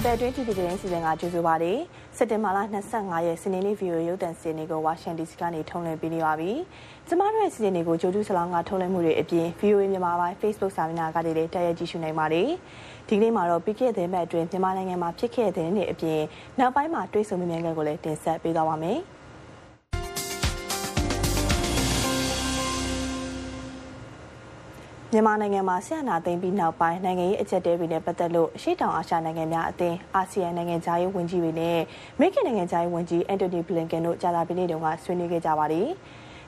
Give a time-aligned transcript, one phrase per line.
[0.00, 1.72] ရှင်ဖိပတ်တွင်း TV သတင်းစီစဉ်ကကြိုဆိုပါရစေ
[2.16, 2.58] စက်တင်ဘာလ
[2.92, 6.52] 25ရက်စနေနေ့ဗီဒီယိုရုပ်သံစီစဉ်ကိုဝါရှင်ဒီစီကနေထုံးလွှင့်ပေးနေပါပြီ
[7.08, 12.48] ကျမတို့ရဲ့စီစဉ်တွေကိုဂျိုဂျူးဆလောင်းကထုံးလွှင့်မှုတွေအပြင် VOA မြန်မာပိုင်း Facebook စာမျက်နှာကနေလည်းတက်ရကြည့်ရှုနိုင်ပါတယ်
[13.08, 16.20] ဒီကနေ့မှာတော့ပြီးခဲ့တဲ့ဘက်အတွင်းမြန်မာနိုင်ငံမှာဖြစ်ခဲ့တဲ့တဲ့နေ့အပြင်
[16.58, 19.00] နောက်ပိုင်းမှာတွေးဆုံမြင်မြန်ကိုလည်းတင်ဆက်ပေးသွားပါမယ်။
[25.12, 31.78] မြန်မာနိုင်ငံမှာဆရာနာသိမ်းပြီးနောက်ပိုင်းနိုင်ငံရေးအကြက်တဲတွေနဲ့ပတ်သက်လို့အရှိတောင်အာရှနိုင်ငံများအသင်းအာဆီယံနိုင်ငံသားရေးဝန်ကြီးတွေနဲ့
[32.16, 35.88] အမေရိကန်နိုင်ငံသားရေးဝန်ကြီးအန်တိုနီဘလင်ကန်တို့ကြာသပတေးနေ့တုန်းကဆွေးနွေးခဲ့ကြပါတယ်။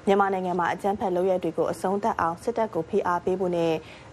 [0.06, 3.72] မြန်မာနိုင်ငံမှာအကြမ်းဖက်လုပ်ရက်တွေကိုအဆုံးသတ်အောင်စစ်တပ်ကိုဖိအားပေးဖို့နဲ့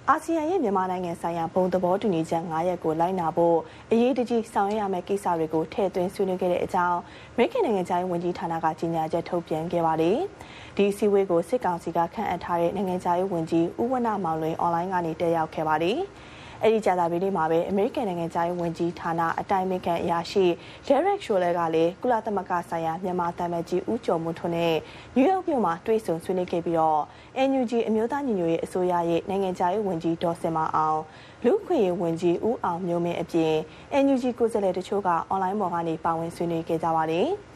[0.10, 3.58] အာဆီယံရဲ့မြန်မာနိုင်ငံဆိုင်ရာဘုံသဘောတူညီချက်9ရပ်ကိုလိုက်နာဖို့
[3.92, 7.00] အရေးတကြီးဆောင်ရွက်ရမယ့်ကိစ္စတွေကိုထည့်သွင်းဆွေးနွေးခဲ့တဲ့အကြောင်း
[7.34, 10.18] အမေရိကန်နိုင်ငံသားရေးဝန်ကြီးဌာနကကြေညာချက်ထုတ်ပြန်ခဲ့ပါတယ်။
[10.76, 16.00] ဒီအစည်းအဝေးကိုစစ်ကောင်စီကခန့်အပ်ထားတဲ့နိုင်ငံသားရေးဝန်ကြီးဦးဝဏမောင်လွင်အွန်လိုင်းကနေတက်ရောက်ခဲ့ပါတယ်။
[16.64, 20.46] အဲ့ဒီကြာသပတေးနေ့မှာပဲအမေရိကန်နိုင်ငံသားဝန်ကြီးဌာနအတိုင်ပင်ခံအရာရှိ
[20.88, 24.76] Derek Chollet ကလည်းကုလသမဂ္ဂဆိုင်ရာမြန်မာတမန်ကြီးဦးကျော်မှုထွန်းနဲ့
[25.16, 27.02] နယူးယောက်မြို့မှာတွေ့ဆုံဆွေးနွေးခဲ့ပြီးတော့
[27.50, 31.00] NUG အမျိုးသားညီညွတ်ရေးအစိုးရရဲ့နိုင်ငံသားရေးဝန်ကြီးဒေါ်စင်မအောင်
[31.46, 33.54] လူခွင့်ရေးဝန်ကြီးဦးအောင်မျိုးမင်းအပြင်
[34.04, 37.30] NUG ကိုယ်စားလှယ်တချို့ကအွန်လိုင်းပေါ်ကနေပါဝင်ဆွေးနွေးခဲ့ကြပါတယ်။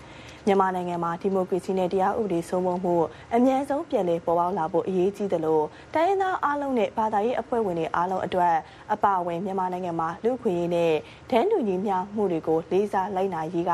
[0.47, 2.95] မြန်မာနိုင်ငံမှာဒီမိုကရေစီနဲ့တရားဥပဒေစိုးမိုးမှု
[3.36, 8.55] အမြဲဆုံးပြန်လည်ပေါ်ပေါက်လာဖို့အရေးကြီးတယ်လို့တိုင်းရင်းသားအားလုံးနဲ့ဘာသာရေးအဖွဲ့ဝင်တွေအားလုံးအတွက်
[8.94, 10.94] အပါအဝင်မြန်မာနိုင်ငံမှာလူခွင့်ရေးနဲ့
[11.30, 13.72] ဒန်းတူညီမျှမှုတွေကိုလေးစားလိုက်နာရေးက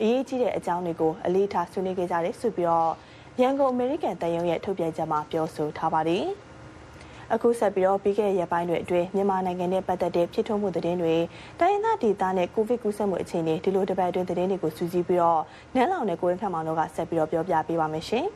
[0.00, 2.92] အရေးကြီးတဲ့အကြောင်းတွေကိုအလေးထားဆွေးနွေးခဲ့ကြတယ်ဆိုပြီးတော့
[3.40, 6.26] ရန်ကုန်အမေရိကန်တန်ယုံရဲ့ထုတ်ပြန်ချက်မှာပြောဆိုထားပါတယ်။
[7.34, 11.14] အခုဆက်ပြီးတော့ပြီးခဲ့တဲ့ရက်ပိုင်းတွေအတွင်းမြန်မာနိုင်ငံနဲ့ပတ်သက်တဲ့ဖြစ်ထွန်းမှုသတင်းတွေ
[11.60, 15.40] တိုင်းရင်းသားဒေသနဲ့ကိုဗစ်ကူးစက်မှုအခြေအနေဒီလိုတစ်ပတ်အတွင်းသတင်းတွေကိုစူးစီးပြီးတော့
[15.74, 18.26] နန်းလောင်နဲ့ကိုရင်ခန့်မောင်တို့ကဆက်ပြီးတော့ပြောပြပေးပါမယ်ရှင်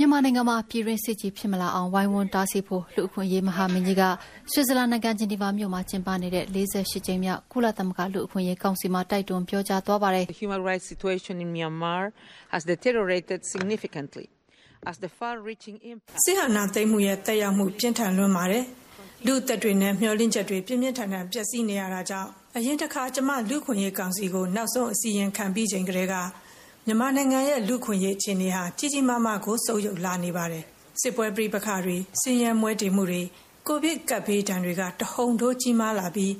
[0.00, 4.02] မြန်မာနိုင်ငံမှာပြည်တွင်းစစ်ကြီးဖြစ်မလာအောင်ဝိုင်းဝန်းတားဆီးဖို့လူအခွင့်အရေးမဟာမင်းကြီးက
[4.52, 12.02] ဆွစ်ဇာလန်နိုင်ငံဂျင်နီဗာမြို့မှာကျင်းပနေတဲ့48ကြိမ်မြောက်ကုလသမဂ္ဂလူအခွင့်အရေးကောင်စီမှာတိုက်တွန်းပြောကြားသွားပါတယ်။ Human rights situation in Myanmar
[12.52, 14.26] has deteriorated significantly.
[16.24, 18.64] စစ်ဟာဏာသိမ်းမှုရဲ့တက်ရောက်မှုပြင်းထန်လွန်းပါတယ်။
[19.26, 26.14] လူသက်တွေနဲ့မျှော်လင့်ချက်တွေပြင်းပြင်းထန်ထန်ပျက်စီးနေရတာကြောင့်အရင်တစ်ခါကျမလူခွင့်ရေးကောင်စီကိုနောက်ဆုံးအစီရင်ခံပြီးချိန်ကလေးက
[26.86, 30.64] မြန်မာနိုင်ငံရဲ့လူခွင့်ရေးအခြေအနေဟာကြီးကြီးမားမားကိုစုပ်ယုပ်လာနေပါတယ်။
[31.00, 33.22] စစ်ပွဲပြိပခါတွေစင်ရမွဲတည်မှုတွေ
[33.66, 36.34] ကိုဗစ်ကပ်ဘေးဒဏ်တွေကတဟုန်ထိုးကြီးမားလာပြီး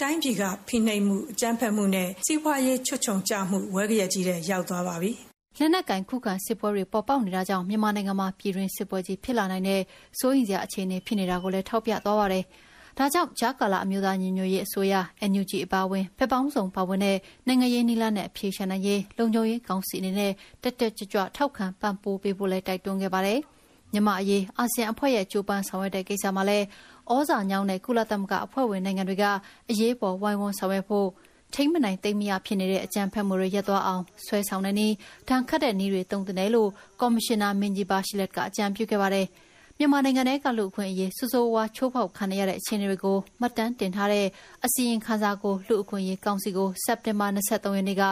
[0.00, 5.12] တိုင်းပြည်ကဖိနှိပ်မှုအကြမ်းဖက်မှုနဲ့စီးပွားရေးချွတ်ချုံကြမှုဝဲကြရကြီးတဲ့ရောက်သွားပါပြီ။
[5.60, 9.80] လက်နက်ကင်ခုခံစစ်ပွဲတွေပေါ်ပေါက်နေတာကြောင့်မြန်မာနိုင်ငံမှာပြည်တွင်းစစ်ပွဲကြီးဖြစ်လာနိုင်တဲ့
[10.18, 12.44] စိုးရိမ်စရာအခြေအနေဖြစ်နေတာကိုလည်းထောက်ပြသွားပါတယ်။
[12.98, 14.94] ဒါကြောင့်ဂျာကာလာအမျိုးသားညီညွတ်ရေးအစိုးရ
[15.30, 20.32] NUG အပါအဝင်ဖက်ပေါင်းစုံပါဝင်တဲ့နိုင်ငံရေးနည်းလမ်းနဲ့အဖြေရှာနိုင်ရေးလုံခြုံရေးကောင်စီအနေနဲ့
[20.62, 23.40] တက်တက်ကြွကြွထောက်ခံပံ့ပိုးပေးဖို့လည်းတိုက်တွန်းခဲ့ပါတယ်။
[23.92, 26.66] မြန်မာအရေးအာဆီယံအဖွဲ့ရဲ့ကြိုးပမ်းဆောင်ရွက်တဲ့ကိစ္စမှာလည်း
[27.12, 29.24] ဩဇာညောင်းတဲ့ကုလသမဂ္ဂအဖွဲ့ဝင်နိုင်ငံတွေက
[29.70, 31.08] အရေးပေါ်ဝိုင်းဝန်းဆောင်ရွက်ဖို့
[31.54, 34.94] ထိမ့်မနိုင်သိမ့်မရဖြစ်နေတဲ့အကြံဖက်မှုတွေရပ်သွားအောင်ဆွဲဆောင်တဲ့နည်း
[35.28, 36.70] ဒဏ်ခတ်တဲ့နည်းတွေတုံ့တယ်လို့
[37.00, 39.26] ကော်မရှင်နာမင်းကြီးပါရှိလက်ကအကြံပြုခဲ့ပါတယ်။
[39.78, 44.26] မြန်မာနိုင်ငံထဲကလူအခွင့်အရေးစိုးစိုးဝါးချိုးဖောက်ခံရတဲ့အခြေအနေတွေကိုမှတ်တမ်းတင်ထားတဲ့
[44.64, 48.02] အစီရင်ခံစာကိုလူအခွင့်အရေးကောင်စီကိုစက်တင်ဘာ23ရက်နေ့က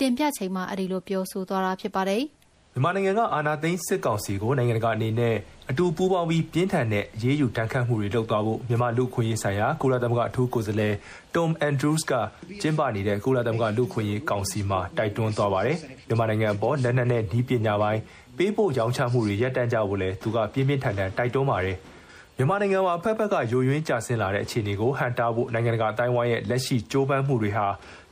[0.00, 2.22] တင်ပြချိန်မှာအဲဒီလိုပြောဆိုသွားတာဖြစ်ပါတယ်။
[2.76, 5.34] မြန်မာနိုင်ငံက အာဏာသိမ်းစစ်ကောင်စီကို နိုင်ငံတကာအနေနဲ့
[5.70, 10.94] အတူပူးပေါင်းပြီး ပြင်းထန်တဲ့ရေးယူတန်းခတ်မှုတွေ လုပ်သွားဖို့ မြန်မာလူခွင့်ရေးဆိုင်ရာ ကုလသမဂ္ဂ အထူးကိုယ်စားလှယ်
[11.34, 12.12] Tom Andrews က
[12.60, 15.76] ကျင်းပနေတဲ့ ကုလသမဂ္ဂ လူခွင့်ရေးကောင်စီမှာ တိုက်တွန်းသွားပါတယ်။
[16.08, 18.00] မြန်မာနိုင်ငံအပေါ် လက်နက်နဲ့ဤပညာပိုင်း
[18.36, 21.76] ပေးပို့ရောင်းချမှုတွေ ရပ်တန့်ကြဖို့လည်း သူက ပြင်းပြင်းထန်ထန် တိုက်တွန်းပါတယ်။
[22.36, 27.66] မြန်မာနိုင်ငံမှာဖက်ဖက်က ယိုယွင်းကျဆင်းလာတဲ့ အခြေအနေကို ဟန်တာဖို့ နိုင်ငံတကာအတိုင်းဝိုင်းရဲ့ လက်ရှိကြိုးပမ်းမှုတွေဟာ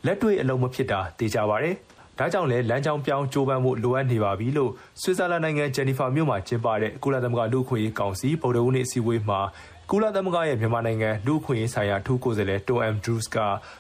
[0.07, 1.77] လက်တွေ့အလုံးမဖြစ်တာသိကြပါတယ်။
[2.19, 4.71] ဒါကြောင့်လည်းလမ်းကြောင်းပြောင်းကြိုးပမ်းဖို့လိုအပ်နေပါပြီလို့
[5.03, 9.41] ဆွစ်ဇာလန်နိုင်ငံဂျနီဖာမြို့မှာကျင်းပတဲ့ကုလသမဂ္ဂလူ့အခွင့်အရေးကောင်စီဗုဒ္ဓဦးနေ့အစည်းအဝေးမှာ
[9.91, 13.37] ကုလသမဂ္ဂရဲ့မြန်မာနိုင်ငံလူ့အခွင့်အရေးဆိုင်ရာထူးကိုယ်စားလှယ်တိုအမ်ဒရူးစ်က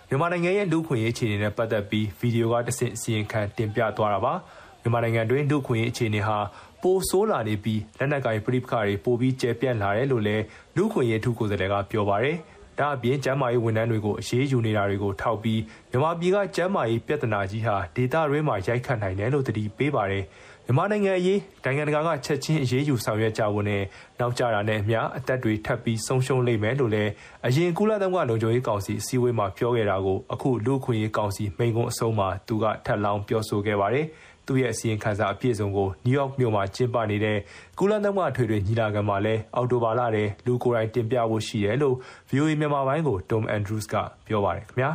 [0.08, 4.34] မြန်မာနိုင်ငံရဲ့လူ့အခွင့်အရေးအခြေအနေနဲ့ပတ်သက်ပြီးဗီဒီယိုကတဆင့်အစီရင်ခံတင်ပြသွားတာပါ
[4.82, 6.38] မြန်မာနိုင်ငံတွင်လူ့အခွင့်အရေးအခြေအနေဟာ
[6.82, 10.44] ပိုဆိုးလာနေပြီးလက်နက်ကိုင်ပြိပခါတွေပိုပြီးကျယ်ပြန့်လာတယ်လို့လည်း
[10.76, 12.37] လူ့အခွင့်အရေးထူးကိုယ်စားလှယ်ကပြောပါတယ်။
[12.79, 15.61] ဒါအပြင်ကျန်းမာရေးဝန်ထမ်းတွေကိုအရေးယူနေတာတွေကိုထောက်ပြီး
[15.91, 20.25] မြန်မာပြည်ကကျန်းမာရေးပြဿနာကြီးဟာဒေတာရင်းမှာရိုက်ခတ်နိုင်တယ်လို့တတိပေးပါတယ်
[20.67, 23.82] မြန်မာနိုင်ငံအရေးနိုင်ငံတကာကချက်ချင်းအရေးယူဆောင်ရွက်ကြဖို့နဲ့
[24.21, 27.11] နောက်ကျတာနဲ့အမျှအသက်တွေထပ်ပြီးဆုံးရှုံးလိမ့်မယ်လို့လည်း
[27.47, 34.06] အရင်ကုလသမဂ္ဂလုံခြုံရေးကောင်စီအစည်းအဝေးမှာပြောခဲ့တာကိုအခုလူ့ခွင့်ရေးကောင်စီမိန့်ခွန်းအဆုံးမှာသူကထပ်လောင်းပြောဆိုခဲ့ပါတယ်။
[34.46, 37.38] သူ့ရဲ့အစီရင်ခံစာအပြည့်အစုံကို နယူးယောက်မြို့မှာ ကျင်းပနေတဲ့
[37.79, 41.96] ကုလသမဂ္ဂထွေထွေညီလာခံမှာလည်း အော်တိုဘာလထဲ လူကိုယ်တိုင်တင်ပြဖို့ရှိတယ်လို့
[42.31, 43.94] VOA မြန်မာပိုင်းကို Tom Andrews က
[44.26, 44.91] ပြောပါတယ်ခင်ဗျာ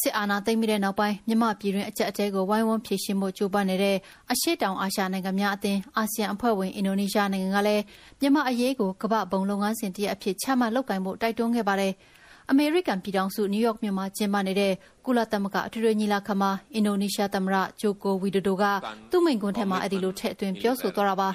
[0.00, 3.96] စစ်အာဏာသိမ်းပြီးတဲ့နောက်ပိုင်း မြမပြည်တွင်အကြက်အကျဲကို ဝိုင်းဝန်းဖြည့်ရှင်းမှုကြိုးပမ်းနေတဲ့
[4.32, 7.82] အရှိတောင်အာရှနိုင်ငံများအသင်း အာဆီယံအဖွဲ့ဝင် အင်ဒိုနီးရှားနိုင်ငံကလည်း
[8.20, 11.92] မြမအရေးကို ကမ္ဘာဘုံလုပ်ငန်းစဉ်တရအဖြစ် ချမှတ်လုပ်ကိုင်ဖို့ တိုက်တွန်းခဲ့ပါတယ်။
[12.50, 14.72] အမေရိကန်ပြည်ထောင်စု နယူးယောက်မြို့မှာကျင်းပနေတဲ့
[15.04, 18.64] ကုလသမဂ္ဂ အထွေထွေညီလာခံမှာ အင်ဒိုနီးရှားသမ္မတ ဂျိုကိုဝီဒိုဒိုက
[19.10, 21.28] သူ့မိန့်ခွန်းထဲမှာ အဲဒီလို ထည့်သွင်းပြောဆိုသွားတာပါ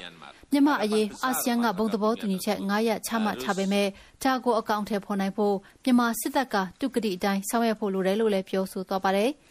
[0.52, 3.88] မြန်မာအရေး အာဆီယံက ဘုံသဘောတူညီချက်9ရက်ချမှတ်ထားပေမဲ့
[4.24, 9.32] ဒါကို အကောင့်ထဲဖော်နိုင်ဖို့ မြန်မာစစ်တပ်ကတုကတိအတိုင်း ဆောင်ရွက်ဖို့လိုတယ်လို့လည်း ပြောဆိုသွားပါတယ်။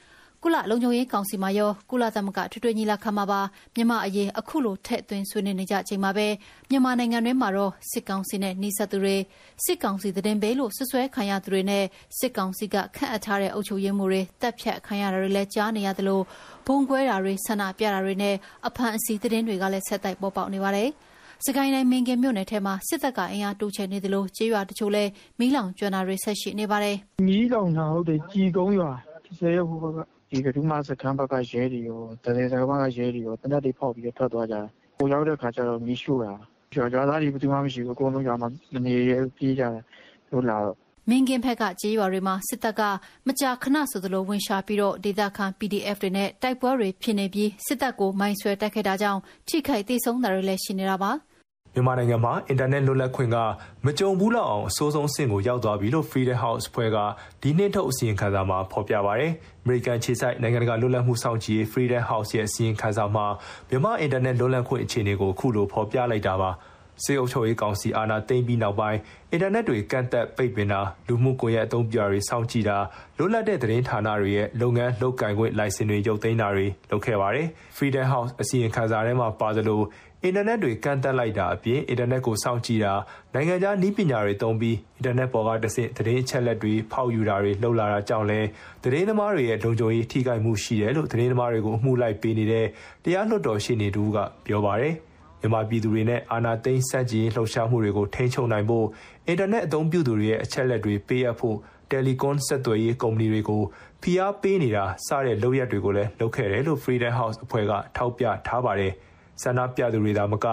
[0.44, 3.40] ကုလလုံခြုံရေးကောင်စီမှာရောကုလသမဂ္ဂထွေထွေညီလာခံမှာပါ
[3.74, 6.26] မြန်မာအရေးအခုလိုထည့်သွင်းဆွေးနွေးနေကြချိန်မှာပဲ
[6.70, 9.16] မြန်မာနိုင်ငံတွင်းမှာတော့စစ်ကောင်စီနဲ့နှိစက်သူတွေ
[9.64, 11.84] စစ်ကောင်စီတည်င်းပဲလို့ဆွဆွဲခံရသူတွေနဲ့
[12.18, 16.20] စစ်ကောင်စီကခန့်အပ်ထားတဲ့အုပ်ချုပ်ရေးမှုတွေတပ်ဖြတ်ခံရတာတွေလည်းကြားနေရသလို
[16.66, 18.34] ဘုံကွဲတာတွေဆန္ဒပြတာတွေနဲ့
[18.66, 20.88] အဖမ်းအဆီးတည်င်းတွေကလည်းဆက်တိုက်ပေါ်ပေါက်နေပါတယ်
[21.46, 26.96] စကိုင်းတိုင်းမင်းကင်မြို့နယ်ထဲမှာစစ်တပ်ကအင်အားတိုးချဲ့နေသလိုကျေးရွာတချို့လည်းမီးလောင်ကျွမ်းတာတွေဆက်ရှိနေပါတယ်။
[27.26, 28.90] မီးလောင်တာဟုတ်တယ်ကြည်ကုန်းရွာ
[29.38, 34.66] ဆယ်ရက်ဟိုဘက်က ဒီကဒူးမစခန်းဘက်ကရဲတွေရောတရေစကဘက်ကရဲတွေရောတနက်တွေဖောက်ပြီးတော့ထွက်သွားကြတယ်။
[34.96, 36.32] ဟိုရောက်တဲ့ခါကျတော့မီးရှို့တာ။
[36.74, 39.82] ကျော်ကျော်သားတွေဘယ်သူမှမရှိဘူးအကုန်လုံးရွာမှာမနေရပြေးကြတယ်
[40.30, 40.76] လို့လာတော့
[41.08, 42.82] မင်းကင်းဖက်ကကြေးရွာတွေမှာစစ်တပ်က
[43.26, 51.10] မကြာခဏဆိုသလိုဝင်ရှာပြီးတော့ဒေသခံ PDF တွေနဲ့တိုက်ပွဲတွေဖြစ်နေပြီးစစ်တပ်ကိုမိုင်းဆွဲတိုက်ခိုက်တာကြောင့်ထိခိုက်ဒေဆုံးတာတွေလည်းရှိနေတာပါ
[51.74, 53.36] မြန်မာနိုင်ငံမှာ အင်တာနက်လွတ်လပ်ခွင့်က
[53.86, 56.96] မကြုံဘူးလောက်အောင် အဆိုးဆုံးအဆင့်ကို ရောက်သွားပြီလို့ Freedom House ဖွဲ့က
[57.42, 59.32] ဒီနှစ်ထုတ် အစီရင်ခံစာမှာ ဖော်ပြပါရယ်။
[59.64, 63.26] American ခြေဆိုင်နိုင်ငံတကာလွတ်လပ်မှုစောင့်ကြည့်ရေး Freedom House ရဲ့ အစီရင်ခံစာမှာ
[63.68, 66.50] မြန်မာအင်တာနက်လွတ်လပ်ခွင့်အခြေအနေကိုခုလို ဖော်ပြလိုက်တာပါ။
[67.04, 68.98] စေအုပ်ချုပ်ရေးကောင်စီ အာဏာသိမ်းပြီးနောက်ပိုင်း
[69.32, 72.78] အင်တာနက်တွေ ကန့်သက်ပိတ်ပင်တာ လူမှုကွန်ရက် အသုံးပြုတွေ စောင့်ကြည့်တာ
[73.18, 77.46] လွတ်လပ်တဲ့ သတင်းဌာနတွေရဲ့ လုပ်ငန်းလုပ်ကင်ခွင့် လိုင်စင်တွေ ရုပ်သိမ်းတာတွေ လုပ်ခဲ့ပါတယ်။
[77.76, 79.80] Freedom House အစီရင်ခံစာထဲမှာပါသလို
[80.24, 82.92] အင်တာနက်တွေကန့်သက်လိုက်တာအပြင်အင်တာနက်ကိုစောင့်ကြည့်တာ
[83.34, 88.48] နိုင်ငံခြားနည်းပညာတွေသုံးပြီးအင်တာနက်ပေါ်ကတဆင့်သတင်းအချက်အလက်တွေဖောက်ယူတာတွေလှုပ်လာတာကြောင့်လည်း
[88.82, 92.66] သတင်းသမားတွေရဲ့လုံခြုံရေးထိခိုက်မှုရှိတယ်လို့သတင်းသမားတွေကိုအမှုလိုက်ပေးနေတဲ့
[93.04, 94.94] တရားလွှတ်တော်ရှေ့နေတူကပြောပါတယ်
[95.40, 98.86] မြန်မာပြည်သူတွေနဲ့အာဏာသိမ်းဆန့်ကျင်လှုပ်ရှားမှုတွေကိုထိန်းချုပ်နိုင်ဖို့
[99.26, 101.56] အင်တာနက်အသုံးပြုသူတွေရဲ့အချက်အလက်တွေပေးအပ်ဖို့
[101.90, 103.62] တယ်လီကွန်ဆက်သွယ်ရေးကုမ္ပဏီတွေကို
[104.02, 108.94] ဖိအားပေးနေတာစတဲ့လုပ်ရက်တွေကိုလည်းလုပ်ခဲ့တယ်လို့ Freedom House အဖွဲ့ကထောက်ပြထားပါတယ်။
[109.42, 110.46] ဆန္ဒပြသူတွေသာမက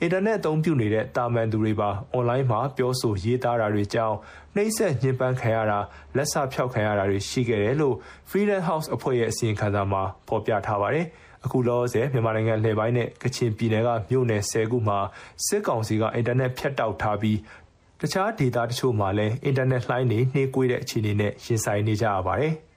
[0.00, 4.16] အင်တာနက်အသုံးပြုနေတဲ့တာမန်သူတွေပါအွန်လိုင်းမှာပြောဆိုရေးသားတာတွေကြောင့်
[4.54, 5.78] နှိမ့်ဆက်ညှဉ်းပန်းခံရတာ
[6.16, 7.96] လက်ဆဖြောက်ခံရတာတွေရှိခဲ့တယ်လို့
[8.30, 11.06] Freedom House အဖွဲ့ရဲ့အစီရင်ခံစာမှာဖော်ပြထားပါတယ်။
[11.44, 14.98] အခုလောဆယ်မြန်မာနိုင်ငံလှည့်ပိုင်းနဲ့ကချင်ပြည်နယ်ကမြို့နယ်၁၀ခုမှာ
[15.46, 17.38] စစ်ကောင်စီကအင်တာနက်ဖြတ်တောက်ထားပြီး
[18.00, 22.54] တခြားဒေသတချို့မှာလည်းအင်တာနက်လှိုင်းတွေနှေးကွေးတဲ့အခြေအနေနဲ့ရင်ဆိုင်နေကြရပါတယ်။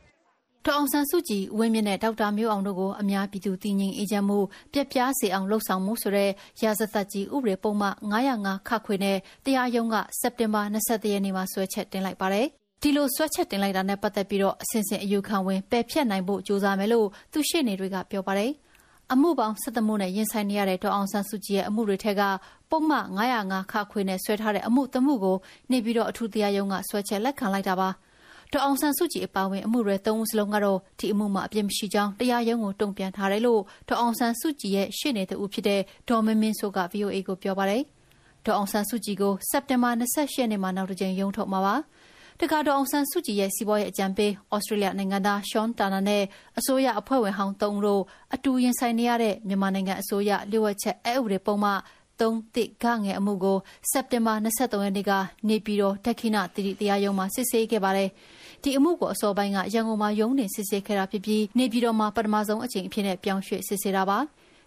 [0.67, 4.39] ဒေါ်အောင်ဆန်းစုကြည် ဦးဝင်းမြင့်နဲ့ ဒေါက်တာမျိုးအောင်တို့ကို အများပြည်သူတည်ငြိမ်အေးချမ်းမှု
[4.73, 6.31] ပျက်ပြားစေအောင်လှုံ့ဆော်မှုဆိုတဲ့
[6.63, 7.87] ရာဇသတ်ကြီးဥပဒေပုံမှ
[8.27, 12.45] 905ခခွေနဲ့ တရားရုံးက စက်တင်ဘာ21ရက်နေ့မှာဆွဲချက်တင်လိုက်ပါတယ်။
[12.81, 18.51] ဒီလိုဆွဲချက်တင်လိုက်တာနဲ့ပတ်သက်ပြီးတော့အစဉ်စဉ်အယူခံဝင် ပယ်ဖျက်နိုင်ဖို့ ကြိုးစားမယ်လို့ သူရှေ့နေတွေက ပြောပါတယ်။
[19.13, 22.21] အမှုပေါင်း17မှုနဲ့ ရင်ဆိုင်နေရတဲ့ ဒေါ်အောင်ဆန်းစုကြည်ရဲ့ အမှုတွေထက်က
[22.69, 22.97] ပုံမှ
[23.39, 25.37] 905ခခွေနဲ့ဆွဲထားတဲ့အမှု တမှုကို
[25.71, 27.89] နေပြီးတော့အထူးတရားရုံးကဆွဲချက်လက်ခံလိုက်တာပါ။
[28.53, 37.81] ဒေါ်အောင်ဆန်းစုကြည်အပါအဝင်အမှုတွေ၃ဦးစလုံးကတော့ဒီအမှုမှာအပြစ်မရှိကြောင်းတရားရုံးကိုတုံ့ပြန်ထားတယ်လို့ဒေါ်အောင်ဆန်းစုကြည်ရဲ့ရှေ့နေသူဖြစ်တဲ့ဒေါ်မင်းမင်းစိုးက VOA ကိုပြောပါတယ်။
[38.45, 41.75] ဒေါ်အောင်ဆန်းစုကြည်ကိုစက်တင်ဘာ28ရက်နေ့မှာနောက်တစ်ကြိမ်ရုံးထုတ်မှာပါ။
[42.39, 46.23] တခါဒေါ်အောင်ဆန်းစုကြည်ရဲ့စီးပွားရေးအကြံပေးဩစတြေးလျနိုင်ငံသားရှွန်တာနာနဲ့
[46.59, 48.03] အစိုးရအဖွဲ့ဝင်ဟောင်း၃ဦးတို့
[48.35, 51.71] အတူရင်ဆိုင်နေရတဲ့မြန်မာနိုင်ငံအစိုးရလျှို့ဝှက်ချက်အက်ဥပဒေပုံမှ
[52.19, 53.57] 3တစ်ဂငယ်အမှုကို
[53.91, 55.11] စက်တင်ဘာ23ရက်နေ့က
[55.49, 58.09] နေပြည်တော်ဒက္ခိဏသီရိတရားရုံးမှာစစ်ဆေးခဲ့ပါတယ်။
[58.63, 64.19] ဒီအမှုကိုအစောပိုင်းကရန်ကုန်မှာရုံးတင်စစ်ဆေးခဲ့တာဖြစ်ပြီးနေပြည်တော်မှာပထမဆုံးအကြိမ်အဖြစ်နဲ့ပြောင်းရွှေ့စစ်ဆေးတာပါ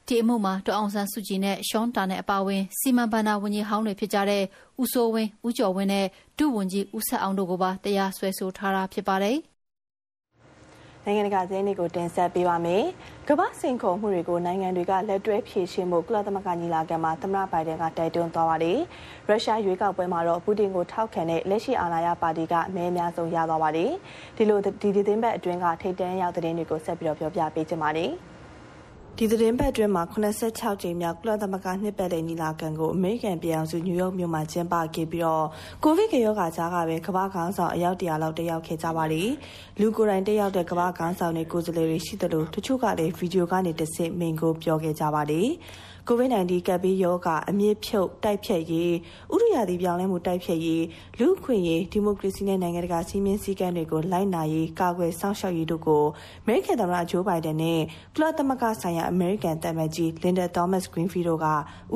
[0.07, 4.43] ဒီအမှုမှာဒေါအောင်ဆန်းစုကြည်နဲ့ရှွန်တာနဲ့အပါဝင်စီမံဘဏ္ဍာဝန်ကြီးဟောင်းတွေဖြစ်ကြတဲ့
[4.83, 6.07] ဦးစိုးဝင်းဦးကျော်ဝင်းနဲ့
[6.39, 9.37] ဒုဝန်ကြီးဦးဆက်အောင်တို့ကိုပါတရားစွဲဆိုထားတာဖြစ်ပါတယ်
[11.09, 12.85] နိုင်ငံတကာသတင်းတွေကိုတင်ဆက်ပေးပါမယ်။
[13.29, 18.79] ကမ္ဘာစင်ခုံမှုတွေကိုနိုင်ငံတွေကလက်တွဲဖြေရှင်းဖို့ကုလသမဂ္ဂညီလာခံမှာသမ္မတဘိုင်ဒန်ကတိုက်တွန်းသွားပါတယ်။
[19.29, 23.91] ရုရှားရွေးကောက်ပွဲမှာတော့ပူတင်ကိုထောက်ခံတဲ့လက်ရှိအာဏာရပါတီကအမဲအများဆုံးရသွားပါတယ်။
[24.37, 28.13] ဒီလိုဒီဒီသိန်းဘက်အတွင်းကထိတ်တန့်ရောက်သတင်းတွေကိုဆက်ပြီးတော့ပြောပြပေးချင်ပါတယ်။
[29.21, 35.47] ဒီသတင်းပတ်အတွင်းမှာ86ကြိမ်မြောက်ကုလသမဂ္ဂနှစ်ပတ်လည်ညီလာခံကိုအမေရိကန်ပြည်အောင်စုနယူးယောက်မြို့မှာကျင်းပခဲ့ပြီးတော့
[35.85, 39.29] ကိုဗစ်ကရောဂါကြားကပဲကမ္ဘာခေါင်းဆောင်အယောက်တရာလောက်တက်ရောက်ခဲ့ကြပါတယ်။
[39.81, 45.49] လူကိုယ်တိုင်တက်ရောက်တဲ့ကမ္ဘာခေါင်းဆောင်တွေကိုယ်စားလှယ်တွေရှိသလိုတချို့ကလည်းဗီဒီယိုကနေတစ်ဆင့်မိန့်ခွန်းပြောခဲ့ကြပါတယ်။
[46.09, 48.93] COVID-19 ကပ်ဘေးရောဂါအမြင့်ဖြုတ်တိုက်ဖြတ်ရေး
[49.35, 50.85] ဥရိယာတိပြောင်းလဲမှုတိုက်ဖြတ်ရေး
[51.19, 56.05] လူ့ခွင့်ရေးဒီမိုကရေစီနဲ့နိုင်ငံတကာစီးမင်းစည်းကမ်းတွေကိုလိုက်နာရေးကာကွယ်စောင့်ရှောက်ရေးတို့ကို
[56.43, 57.81] အမေရိကန်သမ္မတဂျိုးဘိုင်ဒန်နဲ့
[58.15, 61.47] ကုလသမဂ္ဂဆိုင်ရာအမေရိကန်တပ်မကြီးလင်ဒါသောမတ်ဂရင်းဖီတို့က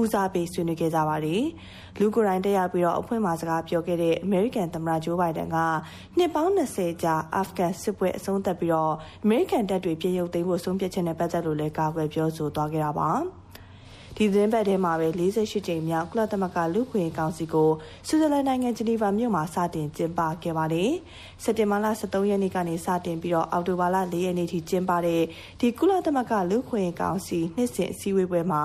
[0.01, 1.43] ဦးစားပေးဆွေးနွေးခဲ့ကြပါတယ်။
[1.99, 5.57] လူကိုယ်တိုင်တက်ရောက်ပြီးတော့အဖွင့်မှာစကားပြောခဲ့တဲ့အမေရိကန်သမ္မတဂျိုးဘိုင်ဒန်က
[6.17, 8.93] နှစ်ပေါင်း20ကြာအာဖဂန်စစ်ပွဲအဆုံးသတ်ပြီးတော့
[9.25, 13.11] အမေရိကန်တပ်တွေပြည်ရုပ်သိမ်းဖို့ဆုံးဖြတ်ချက်နဲ့ပတ်သက်လို့လည်းကာကွယ်ပြောဆိုသွားခဲ့တာပါ။
[14.23, 17.71] ဒီဒီသတင်းပတ်ထဲမှာပဲ48ကြိမ်မြောက်ကုလသမဂ္ဂလူ့ခွင့်ကောင်စီကို
[18.09, 20.91] ဆွစ်ဇာလန်နိုင်ငံဂျနီဗာမြို့မှာစတင်ကျင်းပခဲ့ပါတယ်။
[21.43, 25.23] စက်တင်ဘာလ23ရက်နေ့ကနေစတင်ပြီးတော့အောက်တိုဘာလ4ရက်နေ့ထိကျင်းပတဲ့
[25.61, 28.63] ဒီကုလသမဂ္ဂလူ့ခွင့်ကောင်စီနှစ်စဉ်အစည်းအဝေးပွဲမှာ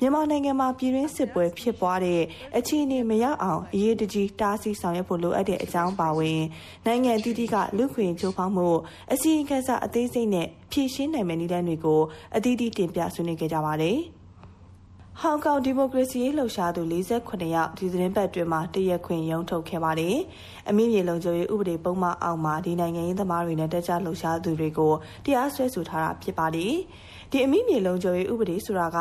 [0.00, 2.20] မြန်မာနိုင်ငံမှာပြည်တွင်းစစ်ပွဲဖြစ်ပွားတဲ့
[2.56, 6.40] အခြေအနေမရောက်အောင်အရေးတကြီးတားဆီးဆောင်ရွက်ဖို့လိုအပ်တဲ့အကြောင်းပါဝင်
[6.86, 8.68] နိုင်ငံအသီးသီးကလူ့ခွင့်ချိုးဖောက်မှု
[9.12, 12.00] အစီရင်ခံစာအသေးစိတ်နဲ့ဖြည့်ရှင်းနိုင်မယ့်နည်းလမ်းတွေကို
[12.36, 13.98] အသီးသီးတင်ပြဆွေးနွေးခဲ့ကြပါတယ်။
[15.22, 20.16] ဟောင်ကောင်ဒီမိုကရေစီရေးလှုပ်ရှားသူ48ယောက်ဒီသတင်းပတ်တွင်မှတရက်ခွင်ရုံးထုတ်ခဲ့ပါတယ်။
[20.68, 24.92] အမိမြေလုံခြုံရေးဥပဒေပုံမှန်အောင်မှာဒီနိုင်ငံရေးသမားတွေနဲ့တက်ကြလှုပ်ရှားသူတွေကို
[25.24, 26.74] တရားစွဲဆိုထားတာဖြစ်ပါတယ်။
[27.30, 28.98] ဒီအမိမြေလုံခြုံရေးဥပဒေဆိုတာက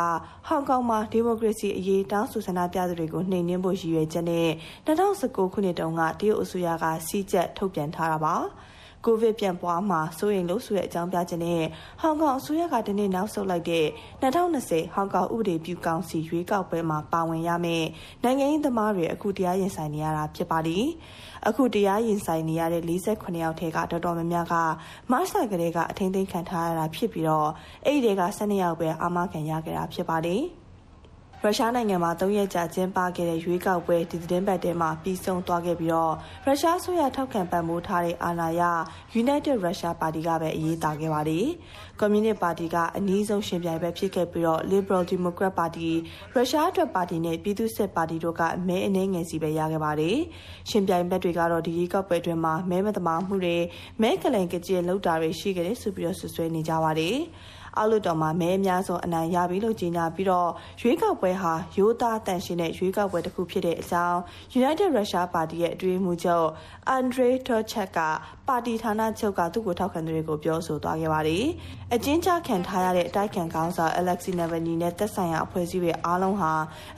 [0.47, 4.49] ဟောင်ကောင်မှာဒီမိုကရေစီအရေးတောင်းဆိုဆန္ဒပြသူတွေကိုနှိမ်နင်းဖို့ရည်ရွယ်ချက်နဲ့
[4.87, 8.35] 2019ခုနှစ်တုန်းကတရုတ်အစိုးရကစီးကျက်ထုတ်ပြန်ထားတာပါ။
[9.05, 11.63] ကိုဗစ်ပြန်ပွားမှာစိုးရိမ်လို့ဆိုတဲ့အကြောင်းပြချက်နဲ့
[12.01, 13.85] ဟောင်ကောင်အစိုးရကဒီနေ့နောက်ဆုတ်လိုက်တဲ့
[14.21, 17.87] 2020ဟောင်ကောင်ဥပဒေပြုကောင်စီရွေးကောက်ပွဲမှာပါဝင်ရမယ့်
[18.23, 20.85] နိုင်ငံရေးသမားတွေအခုတရားရင်ဆိုင်နေရတာဖြစ်ပါတယ်။
[21.47, 24.55] အခုတရားရင်ဆိုင်နေရတဲ့48ယောက်ထဲကတော်တော်များများက
[25.11, 27.49] မတ်လကလေးကအထင်သိမ်းခံထားရတာဖြစ်ပြီးတော့
[27.85, 30.43] အဲ့ဒီတွေက12ယောက်ပဲအာမခံရခဲ့တာဖြစ်ပါတယ်။
[31.43, 36.13] ရုရှားနိုင်ငံမှာ၃ရက်ကြာကျင်းပခဲ့တဲ့ရွေးကောက်ပွဲဒီသတင်းပတ်ထဲမှာပြီးဆုံးသွားခဲ့ပြီးတော့
[36.45, 38.61] ရုရှားဆိုရထောက်ခံပံ့ပိုးထားတဲ့အာဏာရ
[39.21, 41.45] United Russia Party ကပဲအရေးတာခဲ့ပါတယ်။
[41.99, 45.89] Communist Party ကအနည်းဆုံးရှင်ပြိုင်ပဲဖြစ်ခဲ့ပြီးတော့ Liberal Democrat Party
[46.33, 50.17] ရုရှားအတွက်ပါတီနဲ့ပြည်သူ့စစ်ပါတီတို့ကမဲအနည်းငယ်စီပဲရခဲ့ပါတယ်။
[50.69, 53.57] ရှင်ပြိုင်ဘက်တွေကတော့ဒီရွေးကောက်ပွဲတွင်မှာမဲမတမာမှုတွေ
[54.01, 57.17] မဲကလန်ကကြစ်လောက်တာတွေရှိခဲ့တယ်ဆိုပြီးတော့ဆွဆွဲနေကြပါတယ်။
[57.77, 60.49] အောက်လွှတ်တော်မှာမဲအများဆုံးအနိုင်ရပြီလို့ကြေညာပြီးတော့
[60.81, 64.19] ရွေးကောက်ပွဲဟာရိုးသားတန်ရှင်းတဲ့ရွေးကောက်ပွဲတစ်ခုဖြစ်တဲ့အကြောင်း
[64.59, 66.47] United Russia Party ရဲ့အတွင်းမှုချုပ်
[66.89, 67.99] အန်ဒရေထော့ချက်က
[68.47, 71.45] ပါတီဌာနချုပ်ကသူ့ကိုထောက်ခံသူတွေကိုပြောဆိုသွားခဲ့ပါတယ်။
[71.93, 76.51] အကျဉ်းချခံထားရတဲ့အတိုက်ခံကောင်းဆောင် Alexei Navalny နဲ့သက်ဆိုင်ရာအဖွဲ့အစည်းတွေအားလုံးဟာ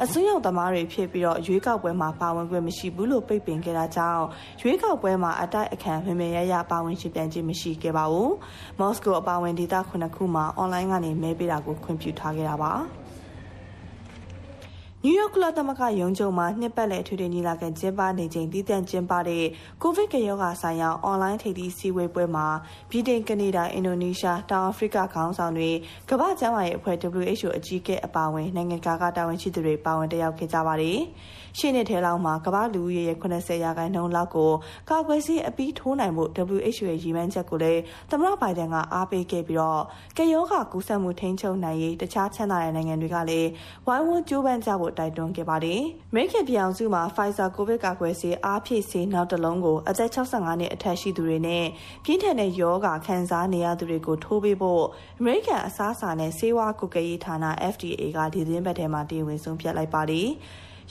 [0.03, 4.24] အစွန်းရောက်သမားတွေဖြစ်ပြီးတော့ရွေးကောက်ပွဲမှာပါဝင်ခွင့်မရှိဘူးလို့ပိတ်ပင်ခဲ့တာကြောင့်
[4.62, 8.31] ရွေးကောက်ပွဲမှာအတိုက်အခံမမေရရပါဝင်ရှင်ပြန်ခြင်းမရှိခဲ့ပါဘူး။
[8.79, 12.73] မော်စကိုအပါဝင်ဒေသခုနှစ်ခုမှာအွန်လိုင်းကနေမဲပေးတာကိုခွင့်ပြုထားခဲ့တာပါ။
[15.03, 19.45] နယူးယောက်ကုလသမဂ္ဂရုံးချုပ်မှာနှစ်ပတ်လည်ထွေထွေညီလာခံကျင်းပနေချိန်တည်တံ့ကျင်းပတဲ့
[19.81, 22.47] ကိုဗစ်ကရောဂါဆိုင်ရာအွန်လိုင်းထိပ်သီးစည်းဝေးပွဲမှာ
[22.91, 25.69] ဗြိတိန်ကနေဒါအင်ဒိုနီးရှားတောင်အာဖရိကခေါင်းဆောင်တွေ
[26.09, 30.99] ကမ္ဘာ့ကျန်းမာရေးအဖွဲ့ WHO အကြီးအကဲအပါအဝင်နိုင်ငံကတာဝန်ရှိသူတွေပါဝင်တက်ရောက်ခဲ့ကြပါတယ်။
[31.58, 34.51] ရှေ့နှစ်ထဲလောက်မှာကမ္ဘာလူဦးရေရဲ့80ရာခိုင်နှုန်းလောက်ကို
[34.89, 36.24] ကာကွယ်ဆေးအပြီးထိုးနိုင်မှု
[36.56, 39.82] WHO ရဲ့ရည်မှန်းချက်ကိုလည်းသမ္မတဘိုင်ဒန်ကအားပေးခဲ့ပြီးတော့
[40.18, 43.50] ကရောဂါကူးစက်မှုထိန်းချုပ်နိုင်ရေးတခြားချမ်းသာတဲ့နိုင်ငံတွေကလည်း
[43.88, 51.65] ဝိုင်းဝန်းကြိုးပမ်းကြဖို့တိုက်တွန်းခဲ့ပါတယ်။ American ပြည်အောင်စုမှာ Pfizer ကိုဗစ်ကာကွယ်ဆေးအားဖြည့်ဆေးနောက်တစ်လုံးကိုအသက်65နှစ်အထက်ရှိသူတွေနဲ့
[52.03, 54.84] ပြင်းထန်တဲ့ရောဂါခံစားနေရသူတွေကိုထိုးပေးဖို့
[55.22, 57.36] American အစားအစာနဲ့ဆေးဝါးကုကရေးဌာန
[57.74, 60.29] FDA ကဒီသင်းဘက်ထဲမှာတည်ဝင်ဆုံးဖြတ်လိုက်ပါတယ်။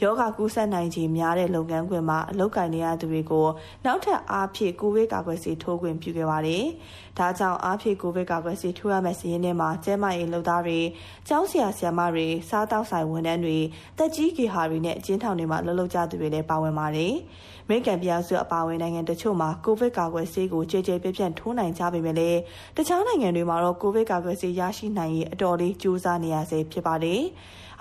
[0.03, 3.47] ယောဂကူးစက်နိုင်ခြေများတဲ့လုပ်ငန်းခွင်မှာအလုပ်ကိုင်နေရသူတွေကို
[3.85, 6.65] နောက်ထပ်အားဖြည့်ကိုဗစ်ကာကွယ်ဆေးထိုးခွင့်ပြုခဲ့ပါတယ်။
[7.19, 10.79] ဒါကြောင့်အားဖြည့်ကိုဗစ်ကာကွယ်ဆေးထိုးရမယ့်စီးရင်ထဲမှာကျန်းမာရေးလုပ်သားတွေ၊
[11.29, 13.57] ကျောင်းဆရာဆရာမတွေ၊စားတောက်ဆိုင်ဝန်ထမ်းတွေ၊
[13.99, 17.15] တက်ကြီးဂေဟာတွေနဲ့အကျဉ်းထောင်တွေမှာလှုပ်လှုပ်ကြသူတွေလည်းပါဝင်ပါတယ်။
[17.69, 22.39] မိကန်ပြားစုအပါဝင်နိုင်ငံတချို့မှာကိုဗစ်ကာကွယ်ဆေးကိုကြည်ကြဲပြည့်ပြန့်ထိုးနိုင်ကြပေမဲ့လည်း
[22.77, 27.23] တခြားနိုင်ငံတွေမှာတော့ကိုဗစ်ကာကွယ်ဆေးရရှိနိုင်ရေးအတော်လေးကြိုးစားနေရဆဲဖြစ်ပါတယ်။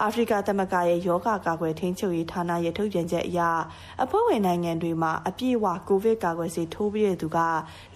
[0.01, 3.41] အာဖရိကသမဂ္ဂရဲ့ယောဂကာကွယ်ထိန်းချုပ်ရေးဌာနရဲ့ထုတ်ပြန်ချက်အရ
[4.03, 7.39] အဖွဲ့ဝင်နိုင်ငံတွေမှာအပြည့်အဝကိုဗစ်ကာကွယ်ဆေးထိုးပြီးတဲ့သူက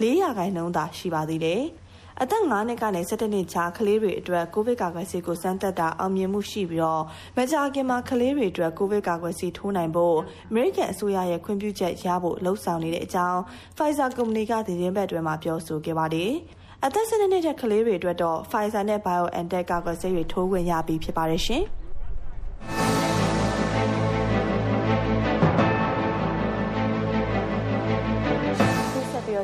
[0.02, 1.64] 400ခိုင်နှုန်းသာရှိပါသေးတယ်။
[2.22, 7.04] အသက်9နှစ်ကနေ17နှစ်ကြားကလေးတွေအတွက်ကိုဗစ်ကာကွယ်ဆေးကိုစမ်းသပ်တာအောင်မြင်မှုရှိပြီးတော့
[7.38, 10.18] မကြာခင်မှာကလေးတွေအတွက်ကိုဗစ်ကာကွယ်ဆေးထိုးနိုင်ဖို့
[10.50, 13.40] အမေရိကန်အစိုးရရဲ့ခွင့်ပြုချက်ရဖို့လှုံ့ဆော်နေတဲ့အကြောင်း
[13.76, 16.32] Pfizer ကုမ္ပဏီကသတင်းပတ်တွင်မှပြောဆိုခဲ့ပါတယ်။
[16.86, 21.66] အသက်17နှစ်တဲ့ကလေးတွေအတွက်တော့ Pfizer နဲ့ BioNTech ကာကွယ်ဆေးတွေထိုးခွင့်ရပြီးဖြစ်ပါတယ်ရှင်။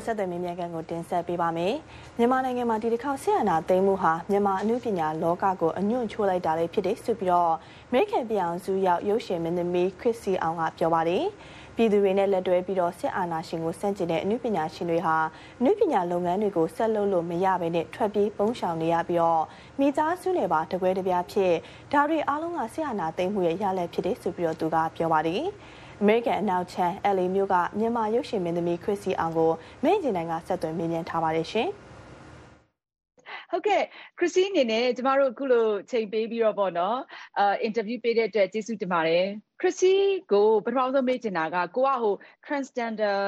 [0.08, 1.74] ဆက်သွယ်မြမြကန်ကိုတင်ဆက်ပေးပါမယ်။
[2.18, 7.54] မြန်မာနိုင်ငံမှာဒီတစ်ခေါက်ဆီယနာသိမ်းမှုဟာမြန်မာအမှုပညာလောကကိုအညွန့်ချိုးလိုက်တာလေးဖြစ်တယ်ဆိုပြီးတော့
[7.90, 11.26] အမေရိကန်ပြည်အောင်စုရောက်ရုပ်ရှင်မင်းသမီးခရစ်စီအောင်ကပြောပါတယ်။
[11.76, 15.18] ပြည်သူတွေနဲ့လက်တွဲပြီးတော့စစ်အာဏာရှင်ကိုစန့်ကျင်တဲ့အမှုပညာရှင်တွေဟာ
[15.60, 19.44] အမှုပညာလုပ်ငန်းတွေကိုဆက်လုပ်လို့မရဘဲနဲ့ထွက်ပြေးပုန်းရှောင်နေရပြီးတော့
[19.80, 21.54] မိသားစုတွေပါတကွဲတပြားဖြစ်
[21.92, 25.44] ဒါတွေအားလုံးကစစ်အာဏာသိမ်းမှုရဲ့ရလဒ်ဖြစ်တယ်ဆိုပြီးတော့သူကပြောပါတယ်။
[26.02, 29.52] အမေရိကန်အနောက်ချမ်း LA မြို့ကမြန်မာရုပ်ရှင်မင်းသမီးခရစ်စီအောင်ကို
[29.84, 31.70] မင်းကျင်နိုင်ကဆက်သွယ်မြင်မြန်ထားပါတယ်ရှင်။
[33.52, 33.84] ဟုတ်ကဲ့
[34.20, 36.98] ခရစ်စီအနေနဲ့ကျမတို့အခုလိုချိန်ပေးပြီးတော့ပေါ့နော်
[37.40, 39.26] အာအင်တာဗျူးပေးတဲ့အတွက်ကျေးဇူးတင်ပါတယ်
[39.62, 39.94] ခရစ်စီ
[40.32, 43.20] ကိုပထမဆုံးမေးချင်တာကကိုကဟို transgender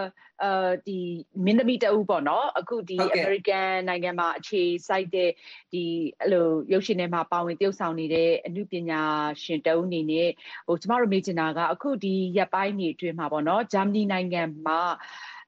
[0.43, 0.97] အာဒီ
[1.45, 5.31] မင်းသမီးတအုပ်ပေါ့နော်အခုဒီ American နိုင်ငံမှာအခြေစိုက်တဲ့
[5.73, 5.83] ဒီ
[6.19, 9.01] အဲ့လိုရုပ်ရှင်ထဲမှာပါဝင်တရုပ်ဆောင်နေတဲ့အမှုပညာ
[9.43, 10.29] ရှင်တအုပ်အနေနဲ့
[10.67, 14.81] ဟိုကျမတို့မေးချင်တာကအခုဒီရက်ပိုင်းနေအတွင်းမှာပေါ့နော်ဂျာမနီနိုင်ငံမှာ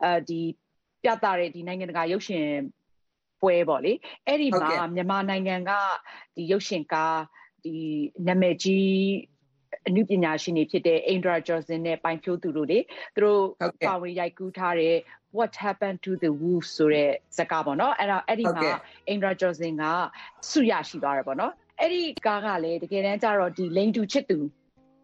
[0.03, 0.41] အာဒီ
[1.03, 2.45] ပြသတဲ့ဒီနိုင်ငံတကာရုပ်ရှင်
[3.41, 3.93] ပွဲပေါ့လေ
[4.25, 5.71] အဲ့ဒီမှာမြန်မာနိုင်ငံက
[6.35, 7.17] ဒီရုပ်ရှင်ကား
[7.63, 7.75] ဒီ
[8.27, 8.91] နာမည်ကြီး
[9.87, 12.79] အနုပညာရှင်တွေဖြစ်တဲ့ Indra Johnson နဲ့ပိုင်ဖြိုးသူတို့လေ
[13.15, 13.43] သူတို့
[13.87, 14.95] ပါဝင်ရိုက်ကူးထားတဲ့
[15.37, 18.71] What happened to the wolf ဆိုတဲ့ဇာတ်ကားပေါ့နော်အဲ့ဒါအဲ့ဒီမှာ
[19.13, 19.83] Indra Johnson က
[20.49, 24.37] ဆုရရှိသွားတယ်ပေါ့နော်အဲ့ဒီကားကလည်းတကယ်တမ်းကျတော့ဒီလိန်တူချစ်သူ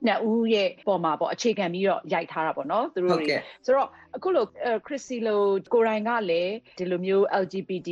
[0.06, 3.28] နှစ်ဦးရဲ့ပုံမှာပေါ့အခြေခံပြီးတော့ရိုက်ထားတာပေါ့နော်သူတို့တွေ
[3.66, 4.46] ဆိုတော့အခုလို
[4.86, 5.42] ခရစ်စီလို
[5.74, 7.90] ကိုရိုင်းကလည်းဒီလိုမျိုး LGBT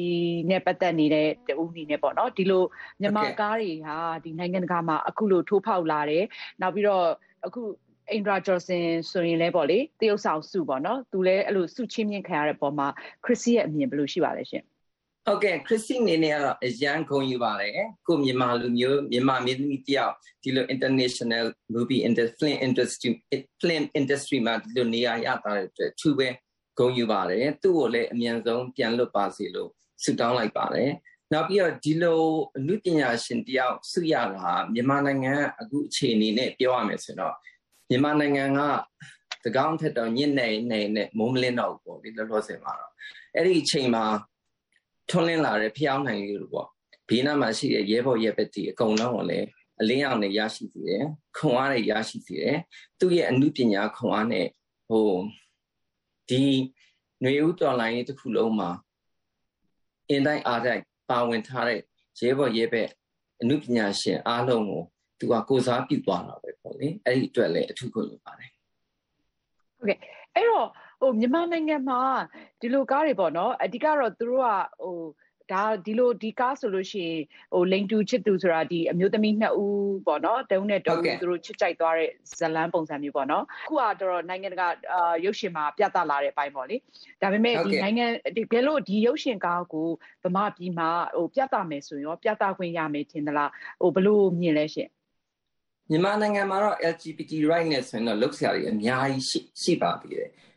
[0.49, 2.63] နဲ့ပတ်သက်နေတဲ့တူအနေနဲ့ပေါ့နော်ဒီလို
[3.01, 6.23] မြန်မာကားတွေဟာဒီနိုင်ငံတကာမှာအခုလိုထိုးဖောက်လာတယ်
[6.61, 7.05] နောက်ပြီးတော့
[7.45, 7.61] အခု
[8.11, 12.87] အင်ဒရာဂျော်ဆင်ဆိုရင်လည်းပေါ့လေတရုတ်ဆောင်စုပေါ့နော်သူလည်းအဲ့လိုစုချင်းမြင့်ခံရတဲ့ပုံမှာ
[13.25, 14.63] ခရစ်စီရဲ့အမြင်ဘယ်လိုရှိပါလဲရှင်
[15.27, 17.73] ဟုတ်ကဲ့ခရစ်စတီနေနေကတော့အရန်ဂုဏ်ယူပါတယ်
[18.07, 20.13] ကိုမြန်မာလူမျိုးမြန်မာမင်းသမီးတယောက်
[20.43, 23.09] ဒီလို international movie industry industry
[23.61, 26.27] film industry မှာဒီလိုနေရာရတာတဲ့အတွက်သူပဲ
[26.77, 29.69] ဂုဏ်ယူပါတယ်သူ့ကိုလည်းအမြန်ဆုံးပြန်လွတ်ပါစေလို့
[30.03, 30.91] ဆုတောင်းလိုက်ပါတယ်
[31.33, 32.21] နောက်ပြီးတော့ဒီလို
[32.57, 37.35] အမှုပညာရှင်တယောက်ဆုရတာမြန်မာနိုင်ငံအခုအခြေအနေနဲ့ပြောရမယ်ဆိုတော့
[37.89, 38.61] မြန်မာနိုင်ငံက
[39.45, 42.91] တကောင်းထက်တော့ညစ်နေနေနဲ့မိုးမလင်းတော့ဘူးပေါ့ဒီလောလောဆယ်မှာတော့
[43.35, 44.05] အဲ့ဒီအချိန်မှာ
[45.09, 46.69] ထွန်းလင်းလာတဲ့ဖျောင်းနိုင်လေးတို့ပေါ့
[47.09, 49.47] ဘေးနားမှာရှိတဲ့ရဲဘော်ရဲဘက်တီအကုန်လုံးကိုလည်း
[49.81, 51.05] အလင်းရောင်နဲ့ရရှိစီတယ်
[51.37, 52.57] ခွန်အားနဲ့ရရှိစီတယ်
[52.99, 54.47] သူ့ရဲ့အမှုပညာခွန်အားနဲ့
[54.89, 55.09] ဟို
[56.29, 56.43] ဒီ
[57.21, 58.69] ຫນွေဦးတော်လိုင်းတစ်ခုလုံးမှာ
[60.09, 61.79] အင်တိုင်းအားတိုင်းပါဝင်ထားတဲ့
[62.19, 62.89] ရဲဘော်ရဲဘက်
[63.41, 64.81] အမှုပညာရှင်အားလုံးကို
[65.19, 68.51] သူကကိုစားပြုသွားတာပဲပေါ့လေအဲ့ဒီအတွက်လည်းအထူးခွင့်ရပါတယ်
[69.77, 69.99] ဟုတ်ကဲ့
[70.35, 70.67] အဲ့တော့
[70.99, 72.01] ဟိုမြန်မာနိုင်ငံမှာ
[72.61, 74.49] ဒီလိုကားတွေပေါ့နော်အဓိကတော့သူတို့က
[74.83, 74.97] ဟို
[75.53, 77.21] ဒါဒီလိုဒီကားဆိုလို့ရှိရင်
[77.53, 86.75] ဟိုလိန်တူချစ်သူဆိုတာဒီအမျိုးသမီးနှစ်ဦးပေါ့နော်တုံးနဲ့တုံးသူတို့ချစ်ကြိုက်သွားတဲ့ဇလန်းပုံစံမျိုးပေါ့နော်အခုကတော့နိုင်ငံတကာအာရုပ်ရှင်မှာပြသလာတဲ့အပိုင်းပေါ့လေ
[87.21, 89.87] ဒါပေမဲ့ဒီနိုင်ငံဒီကဲလို့ဒီရုပ်ရှင်ကားကို
[90.23, 94.89] ဗမာပြည်မှာဟိုပြသမယ်ဆိုရင်ရောပြသခွင့်ရမယ်ထင်သလားဟိုဘလို့မြင်လဲရှင်
[95.89, 100.54] မြန်မာနိုင်ငံမှာတော့ LGBT right နဲ့ဆိုရင်တော့လုပ်စရာတွေအများကြီးရှိရှိပါသေးတယ်အဲ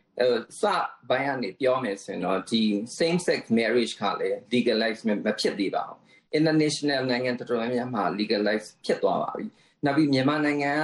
[0.61, 0.63] စ
[1.09, 2.61] ဘိုင်းကနေပြောမယ်ဆိုရင်တော့ဒီ
[2.99, 5.97] same sex marriage ကလည်း legalize မဖြစ်သေးပါဘူး
[6.37, 9.45] international နိုင်ငံတော်တော်များများမှာ legalize ဖြစ်သွားပါပြီ
[9.85, 10.83] နောက်ပြီးမြန်မာနိုင်ငံက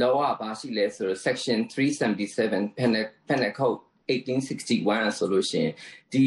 [0.00, 5.72] law ကဘာရှိလဲဆိုတော့ section 377 penal penal code 1861ဆိုလို့ရှိရင်
[6.12, 6.26] ဒီ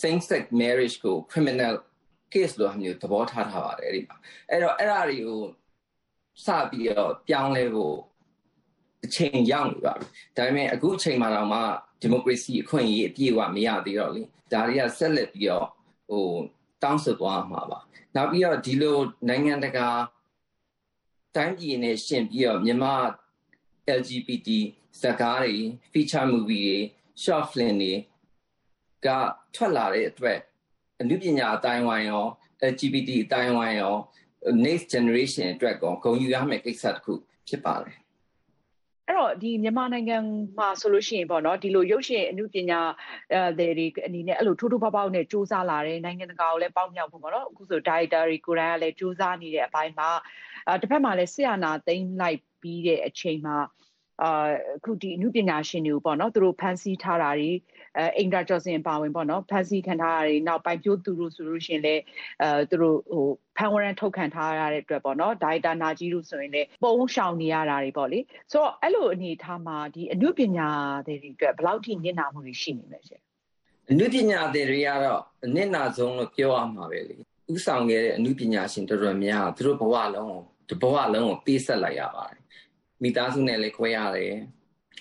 [0.00, 1.74] same sex marriage ကို criminal
[2.32, 4.16] case လို့မျိုးသဘောထားထားပါတယ်အဲ့ဒီမှာ
[4.50, 5.42] အဲ့တော့အဲ့ဒါတွေကို
[6.44, 7.96] စပြီးတော့ပြောင်းလဲဖို့
[9.04, 11.60] အချိန်ရောက်နေပါပြီဒါပေမဲ့အခုအချိန်မှာတော့မှ
[12.00, 15.66] ဒီမိုကရေစီအခွင့်အရေးအပြည့်အဝမရသေးတော့လေဒါတွေကဆက်လက်ပြီးတော့
[16.08, 16.26] ဟို
[16.82, 17.78] တောင်းဆိုသွားမှာပါ
[18.16, 18.96] နောက်ပြီးတော့ဒီလို
[19.28, 19.88] နိုင်ငံတကာ
[21.36, 22.94] တိုင်းပြည်နဲ့ရှင်ပြီးတော့မြန်မာ
[23.98, 24.48] LGBT
[25.00, 25.56] ဇာတ်ကားတွေ
[25.92, 26.76] feature movie တွေ
[27.22, 27.92] short film တွေ
[29.06, 29.08] က
[29.54, 30.38] ထွက်လာတဲ့အတွက်
[31.00, 32.24] အနုပညာအတိုင်းဝိုင်းရော
[32.70, 33.94] LGBT အတိုင်းဝိုင်းရော
[34.64, 37.12] next generation အတွက်ကောဂုဏ်ယူရမယ့်ကိစ္စတစ်ခု
[37.48, 37.96] ဖြစ်ပါတယ်
[39.08, 40.16] အဲ့တော့ဒီမြန်မာနိုင်ငံ
[40.58, 42.80] မှာဆိုလို့ရှိရင်ပေါ့နော်ဒီလိုရုပ်ရှင်အမှုပညာ
[43.32, 50.10] အဲတွေအနေနဲ့အဲ့လိုထိုးထိုးပေါက်ပေါက်နဲ့စူးစမ်းလာတယ်နိုင်ငံတကာကိုလည်းပေါက်မြောက်ဖို့ပေါ့နော်အခုဆို director တွေကိုယ်တိုင်ကလည်းစူးစမ်းနေတဲ့အပိုင်းမှာ
[50.68, 53.56] အဲတစ်ဖက်မှာလည်းဆရာနာသိမ့်လိုက်ပြီးတဲ့အချိန်မှာ
[54.22, 57.52] အာအခုဒီအမှုပညာရှင်တွေကိုပေါ့နော်သူတို့ဖန်ဆီးထားတာတွေ
[57.98, 61.94] အဲအင်ဒရာကျော်စင်ပါဝင်ပေါ့နော်ဖန်ဆီးခံထားတာတွေနောက်ပိုင်ပြိုးသူတို့ဆိုလို့ရှင်လဲ
[62.42, 63.26] အဲသူတို့ဟို
[63.56, 68.18] ဖန်ဝရန်ထုတ်ခံထားရတဲ့အတွက်ပေါ့နော်ဒိုင်တာနာကြီးတို့ဆိုရင်လည်းပုံရှောင်နေရတာတွေပေါ့လေ
[68.52, 70.68] ဆိုတော့အဲ့လိုအနေထားမှာဒီအမှုပညာ
[71.06, 73.20] တွေအတွက်ဘယ်လောက်ထိညင်နာမှုတွေရှိနေလဲရှင်
[73.90, 77.16] အမှုပညာတွေကတော့အနစ်နာဆုံးလို့ပြောရမှာပဲလေ
[77.54, 82.40] ဥဆောင်ခဲ့တဲ့အမှုပညာရှင်တော်တော်များသူတို့ဘဝလုံးကိုဒီဘဝလုံးကိုပေးဆက်လိုက်ရပါတယ်
[83.02, 84.34] မိသားစုနဲ့လည်းခွဲရတယ်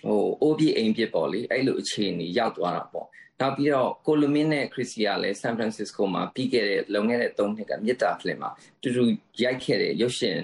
[0.01, 3.08] ဟိုအိုးပြအိမ်ပြပေါ့လေအဲ့လိုအခြေအနေရောက်သွားတာပေါ့
[3.39, 8.49] နောက်ပြီးတော့ကိုလိုမင်းနဲ့ခရစ်စီယာလည်းဆန်ဖရန်စစ္စကိုမှာပြီးခဲ့တဲ့လုံခဲ့တဲ့၃နှစ်ကမြစ်တာဖလင်မှာ
[8.82, 9.03] တူတူ
[9.43, 10.38] ရိုက်ခဲ့တဲ့ရုပ်ရှင်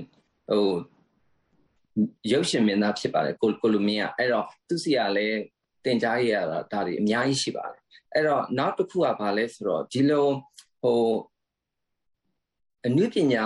[0.50, 0.66] ဟို
[2.32, 5.40] ရုပ်ရှင်မင်းသားဖြစ်ပါတယ်ကိုကိုလိုမင်းကအဲ့တော့သူစီကလည်း
[5.86, 7.82] တင် जा ရရတာဒါတွေအများကြီးရှိပါတယ်
[8.14, 10.26] အဲ့တော့နောက်တစ်ခုကဘာလဲဆိုတော့ဒီလို
[10.82, 11.02] ဟို
[12.86, 13.46] အနုပညာ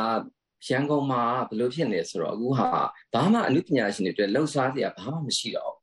[0.68, 2.70] ရန်ကုန်မှာဘယ်လိုဖြစ်နေဆိုတော့အခုဟာ
[3.14, 5.74] ဘာမှအနုပညာရှင်တွေအတွက်လှုပ်ရှားစရာဘာမှမရှိတော့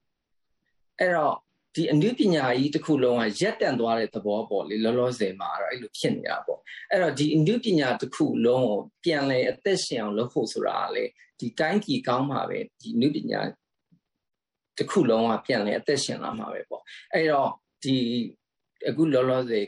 [1.00, 1.36] အဲ့တော့
[1.74, 6.60] ဒီအနုပညာကြီးတစ်ခုလုံးကရက်တန့်သွားတဲ့သဘောပေါ့လေလောလောဆယ်မှာအဲ့လိုဖြစ်နေတာပေါ့
[6.90, 11.04] အဲ့တော့ဒီအနုပညာတစ်ခုလုံးကိုပြန်လဲအသက်ရှင်အောင်လုပ်ဖို့ဆိုတာလေ
[11.38, 13.40] ဒီတိုင်းပြည်ကောင်းမှာပဲဒီအနုပညာ
[14.78, 16.82] တစ်ခုလုံးကပြန်လဲအသက်ရှင်လာမှာပဲပေါ့
[17.14, 17.50] အဲ့တော့
[17.84, 17.96] ဒီ
[18.88, 19.64] အခုလောလောဆယ်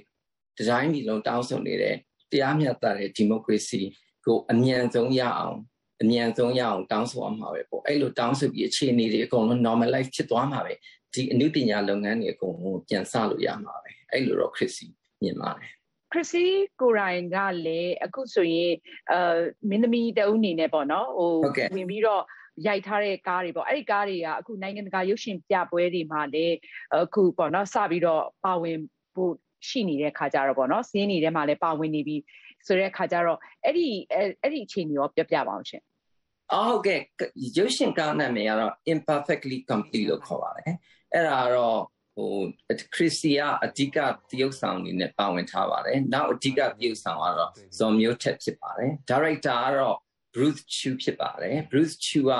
[0.56, 1.96] ဒီဇိုင်းဒီလုံးတောင်းဆိုနေတဲ့
[2.30, 3.80] တရားမျှတတဲ့ဒီမိုကရေစီ
[4.24, 5.58] ကိုအမြန်ဆုံးရအောင်
[6.02, 10.74] အမြန်ဆုံးရအောင်တောင်းဆိုအောင်မှာပဲပေါ့အဲ့လိုတောင်းဆိုပြီးအခြေအနေတွေအကုန်လုံး normalize ဖြစ်သွားမှာပဲ
[11.14, 14.86] ဒီအနုပညာလုပ်ငန်းတွေအကုန်လုံးပြန်ဆလို့ရမှာပဲအဲ့လိုတော့ခရစ်စီ
[15.22, 15.70] မြင်ပါတယ်
[16.12, 16.44] ခရစ်စီ
[16.80, 18.72] ကိုရိုင်ကလည်းအခုဆိုရင်
[19.12, 19.38] အာ
[19.70, 21.32] မင်းသမီးတဦးအနေနဲ့ပေါ့နော်ဟို
[21.76, 22.22] ဝင်ပြီးတော့
[22.66, 26.56] ရိုက်ထားတဲ့ကားတွေပေါ့အဲ့ဒီကားတွေကအခုနိုင်ငံတကာရုပ်ရှင်ပြပွဲတွေမှာလည်း
[26.94, 28.78] အခုပေါ့နော်စပြီးတော့ပါဝင်
[29.14, 29.32] ဖို့
[29.68, 32.16] ရှိနေတဲ့ခါကြတော့ပေါ့နော်စင်းနေတဲ့မှာလည်းပါဝင်နေပြီ
[32.66, 33.86] ဆိုတဲ့ခါကြတော့အဲ့ဒီ
[34.42, 35.82] အဲ့ဒီအခြေအနေရောပြပြပါအောင်ရှင်
[36.52, 37.00] အော်ဟုတ်ကဲ့
[37.56, 40.74] ရုပ်ရှင်ကားနာမည်ကတော့ imperfectly complete လို့ခေါ်ပါတယ်
[41.12, 41.80] အဲ့ဒါတော့
[42.16, 42.34] ဟို
[42.94, 43.98] ခရစ်စီကအဓိက
[44.30, 49.98] တရုပ်ဆောင်အနေနဲ့ပါဝင်ထားပါတယ်နောက်အဓိကတရုပ်ဆောင်ကတော့ဇော်မျိုးထက်ဖြစ်ပါတယ်ဒါရိုက်တာကတော့
[50.34, 52.32] Bruce Chu ဖြစ်ပါတယ် Bruce Chu က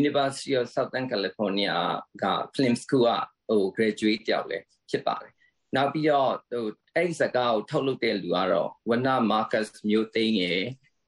[0.00, 1.74] University of Southern California
[2.22, 2.24] က
[2.54, 3.10] Film School က
[3.48, 5.32] ဟို graduate တယောက်လည်းဖြစ်ပါတယ်
[5.76, 10.62] နောက်ပြီးတော့ဟိုအဲ့ဒီစကားကိုထုတ်လုပ်တဲ့လူကတော့ဝနမာကတ်မျိုးသိန်းရယ်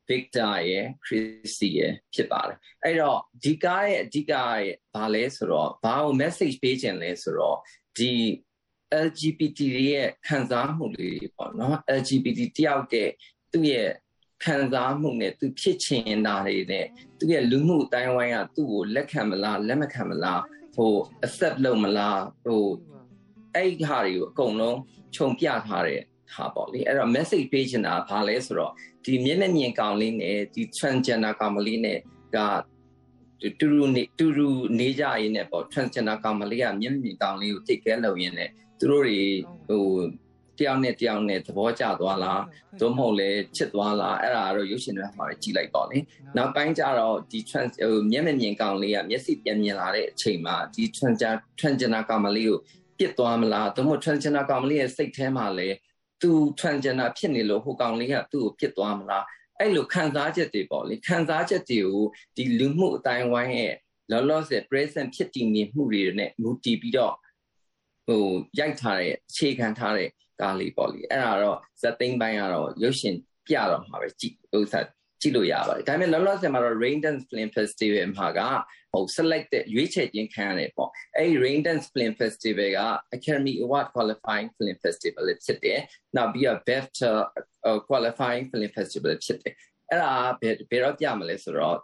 [0.08, 7.58] Victor ရယ် Chrissy ရယ်ဖြစ်ပါတယ်အဲ့တော့ဒီကားရဲ့အဓိကရဲ့ဘာလဲဆိုတော့ဘာကို message ပေးခြင်းလဲဆိုတော့
[7.98, 8.12] ဒီ
[9.06, 13.10] LGBT ရဲ့ခံစားမှုတွေပေါ့နော် LGBT တယောက်တဲ့
[13.52, 13.90] သူ့ရဲ့
[14.44, 16.86] ခံစားမှုနဲ့သူဖြစ်ချင်တာတွေနဲ့
[17.18, 20.42] သူ့ရဲ့လူမှုအတိုင်းဝိုင်းကသူ့ကိုလက်ခံမလားလက်မခံမလား
[20.76, 20.92] ဟို
[21.26, 22.64] accept လုပ်မလားဟို
[23.54, 24.78] အဲ့ဒီဟာတွေကိုအကုန်လုံး
[25.14, 26.00] ခြုံပြထားတဲ့
[26.34, 28.72] ဟာပေါ့လေအဲ့တော့ message ပေးချင်တာဘာလဲဆိုတော့
[29.08, 31.98] ဒီမျက်နှာမြင်ကောင်လေးနဲ့ဒီ transgender ကောင်မလေးနဲ့
[32.36, 32.38] က
[33.60, 39.18] တူတူနေတူတူနေကြရင်းနဲ့ပေါ့ transgender ကောင်မလေးကမျက်နှာမြင်ကောင်လေးကိုထိတ်ခဲလုပ်ရင်းနဲ့သူတို့တွေ
[39.68, 39.84] ဟို
[40.58, 42.42] တယောက်နဲ့တယောက်နဲ့သဘောကျသွားလား
[42.80, 45.98] သို့မဟုတ်လဲချစ်သွားလားအဲ့ဒါကတော့ရုပ်ရှင်တွေမှာကြည့်လိုက်တော့လေ
[46.36, 52.58] နောက်ပိုင်းကျတော့ဒီ trans ဟိုမျက်မမြင်ကောင်လေးကမျက်စိပြန်မြင်လာတဲ့အချိန်မှာဒီ transgender transgender ကောင်မလေးကို
[52.98, 55.68] ပြစ်သွားမလားသို့မဟုတ် transgender ကောင်မလေးရဲ့စိတ်ထဲမှာလဲ
[56.22, 59.24] သူ transgender ဖြစ်နေလို့ဟိုကောင်လေးကသူ့ကိုပြစ်သွားမလား
[59.58, 62.04] အဲ့လိုခံစားချက်တွေပေါ့လေခံစားချက်တွေကို
[62.36, 63.74] ဒီလူမှုအတိုင်းဝိုင်းရဲ့
[64.10, 67.14] လောလောဆယ် present ဖြစ်တည်နေမှုတွေနဲ့မူတည်ပြီးတော့
[68.06, 68.24] ဟို
[68.58, 70.08] ရိုက်ထားတဲ့အခြေခံထားတဲ့
[70.40, 74.80] ကားလေးပေါ့လေအဲ့ဒါတော့ဇက်သိန်းပိုင်းကတော့ရုပ်ရှင်ပြတော့မှာပဲကြည့်ဥစ္စာ
[75.20, 78.40] ကြည့်လို့ရပါတယ်ဒါပေမဲ့လောလောဆယ်မှာတော့ Rain Dance Film Festival မှာက
[78.92, 82.80] ဟို selected ရွေးချယ်ခြင်းခံရတယ်ပေါ့အဲ့ဒီ Rain Dance Film Festival က
[83.16, 85.80] Academy Award Qualifying Film Festival ဖြစ်တယ်
[86.16, 86.94] နောက်ပြီးတော့ Best
[87.88, 89.54] Qualifying Film Festival ဖြစ်တယ်
[89.90, 91.78] အဲ့ဒါဘယ်ဘယ်တော့ပြမလဲဆိုတော့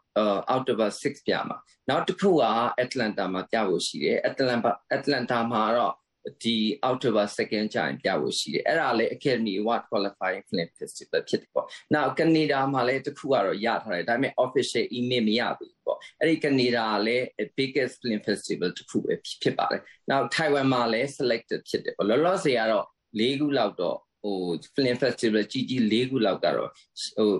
[0.56, 2.44] October 6ပြမှာနောက်တစ်ခုက
[2.84, 5.94] Atlanta မှာပြဖို့ရှိတယ် Atlanta Atlanta မှာတော့
[6.42, 17.24] ဒီအောက်တိုဘာ2ကျရင်ပြဖို့ရှိတယ်အဲ့ဒါလည်း Academy Award Qualifying Film Festival ဖြစ်တယ်ပေါ့နောက်ကနေဒါမှာလည်းတခုကတော့ရထားတယ်ဒါပေမဲ့ official email မရဘူးပေါ့အဲ့ဒီကနေဒါကလည်း
[17.58, 22.86] biggest film festival တခုပဲဖြစ်ပါတယ်နောက် Taiwan မှာလည်း selected ဖြစ်တယ်ပေါ့လောလောဆယ်ကတော့
[23.20, 24.38] ၄ခုလောက်တော့ဟို
[24.74, 26.70] film festival ကြီးကြီး၄ခုလောက်ကတော့
[27.16, 27.30] ဟို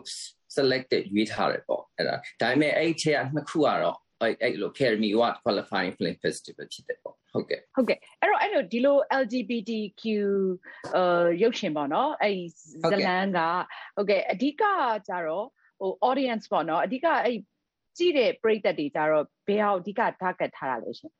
[0.57, 10.03] selected ရွေးထားတယ်ပေါ့အဲ့ဒါဒါပေမဲ့အဲ့ဒီထဲကနှစ်ခုကတော့ အဲ့အဲ့လို Academy Award Qualifying Film Festival ဖြစ်တယ်ပေါ့ဟုတ်ကဲ့ဟုတ်ကဲ့အဲ့တော့အဲ့လိုဒီလို LGBTQ
[10.97, 12.37] အာရုပ်ရှင်ပေါ့နော်အဲ့
[12.91, 13.41] ဇလန်က
[13.97, 14.63] ဟုတ်ကဲ့အဓိက
[15.09, 15.47] ကြတော့
[15.81, 17.37] ဟို audience ပေါ့နော်အဓိကအဲ့
[17.99, 21.13] ကြည့်တဲ့ပရိသတ်တွေကြတော့ဘယ်အောင်အဓိက target ထားတာလဲရှင်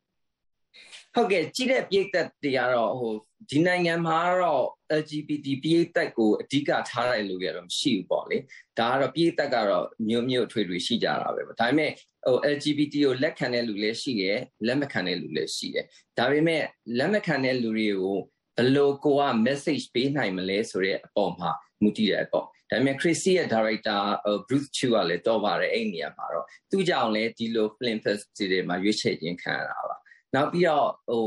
[1.15, 3.13] ဟုတ်ကဲ့ကြည့်တဲ့ပြည်သက်တွေကတော့ဟို
[3.51, 4.65] ဒီနိုင်ငံမှာတော့
[4.99, 8.37] LGBT ပြည်သက်ကိုအဓိကထားတယ်လို့ကတော့မရှိဘူးပေါ့လေ
[8.79, 11.91] ဒါကတော့ပြည်သက်ကတော့မျိုးမျိုးထွေထွေရှိကြတာပဲဒါပေမဲ့
[12.25, 15.85] ဟို LGBT ကိုလက်ခံတဲ့လူလည်းရှိတယ်လက်မခံတဲ့လူလည်းရှိတယ်
[16.17, 16.63] ဒါပေမဲ့
[16.97, 18.19] လက်မခံတဲ့လူတွေကို
[18.57, 24.01] ဘယ်လိုကိုက message ပေးနိုင်မလဲဆိုတဲ့အပေါ်မှာမူတည်တယ်ပေါ့ဒါပေမဲ့ Chrissy ရဲ့ director
[24.47, 29.95] Bruce Chu ကလည်းတော့ပါတယ်အဲ့နေရာမှာတော့သူကြောင့်လည်းဒီလို film festival တွေမှာရွေးချယ်ခြင်းခံရတာပါ
[30.35, 31.25] နောက်ပြီးတော့ဟို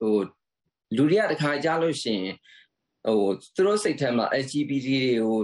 [0.00, 0.16] ဟို
[0.96, 2.34] လူတွေကတခါကြားလို့ရှိရင်
[3.06, 3.20] ဟို
[3.54, 5.38] သူတို့စိတ်ထဲမှာ LGBT တွေကို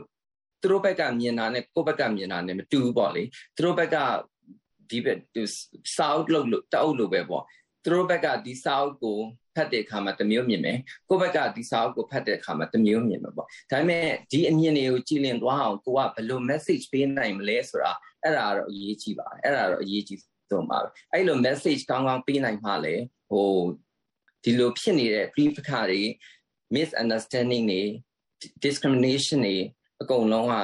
[0.62, 3.22] သူတို့ဘက်ကမြင်တာနဲ့ကိုယ့်ဘက်ကမြင်တာနဲ့မတူဘူးပေါ့လေ
[3.56, 3.96] သူတို့ဘက်က
[4.90, 5.18] ဒီဘက်
[5.96, 7.44] စာအုပ်လုပ်လို့တအုပ်လို့ပဲပေါ့
[7.84, 9.18] သူတို့ဘက်ကဒီစာအုပ်ကို
[9.56, 17.92] ဖတ်တဲ့အခါမှာတမျိုးမြင်မယ်ကိုယ့်ဘက်ကဒီစာအုပ်ကိုဖတ်တဲ့အခါမှာတမျိုးမြင်မှာပေါ့ဒါပေမဲ့ဒီအမြင်တွေကိုကြည်လင်သွားအောင်ကိုကဘယ်လို message ပေးနိုင်မလဲဆိုတာ
[18.22, 20.18] အဲ့ဒါတော့အရေးကြီးပါတယ်အဲ့ဒါတော့အရေးကြီး
[20.50, 23.50] ဆုံးပါပဲအဲ့လို message ကောင်းကောင်းပေးနိုင်မှလည်းဟို
[24.44, 26.02] ဒီလိုဖြစ်နေတဲ့ brief ခါတွေ
[26.74, 27.82] misunderstanding တွေ
[28.64, 29.56] discrimination တွေ
[30.02, 30.54] အကုန်လုံးက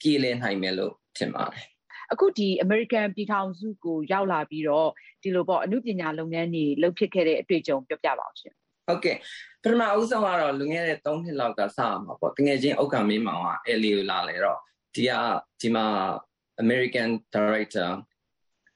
[0.00, 1.66] ပြေလည်နိုင်မယ်လို့ထင်ပါတယ်
[2.12, 4.88] အခုဒီ American ပြည်ထောင်စုကိုရောက်လာပြီးတော့
[5.22, 8.54] ဒီလိုပေါ့အမှုပညာလုပ်ငန်းတွေလုပ်ဖြစ်ခဲ့တဲ့အတွေ့အကြုံပြောပြပါအောင်ရှင်
[8.86, 9.16] ဟုတ်ကဲ့
[9.62, 14.58] ပထမအဦးဆုံးကတော့လွန်ခဲ့တဲ့3နှစ်လောက်ကစရမှာပေါ့တကယ်ချင်းဥက္ကမင်းမောင်က LA ကိုလာလေတော့
[14.94, 15.10] ဒီက
[15.60, 15.86] ဒီမှာ
[16.62, 17.88] American director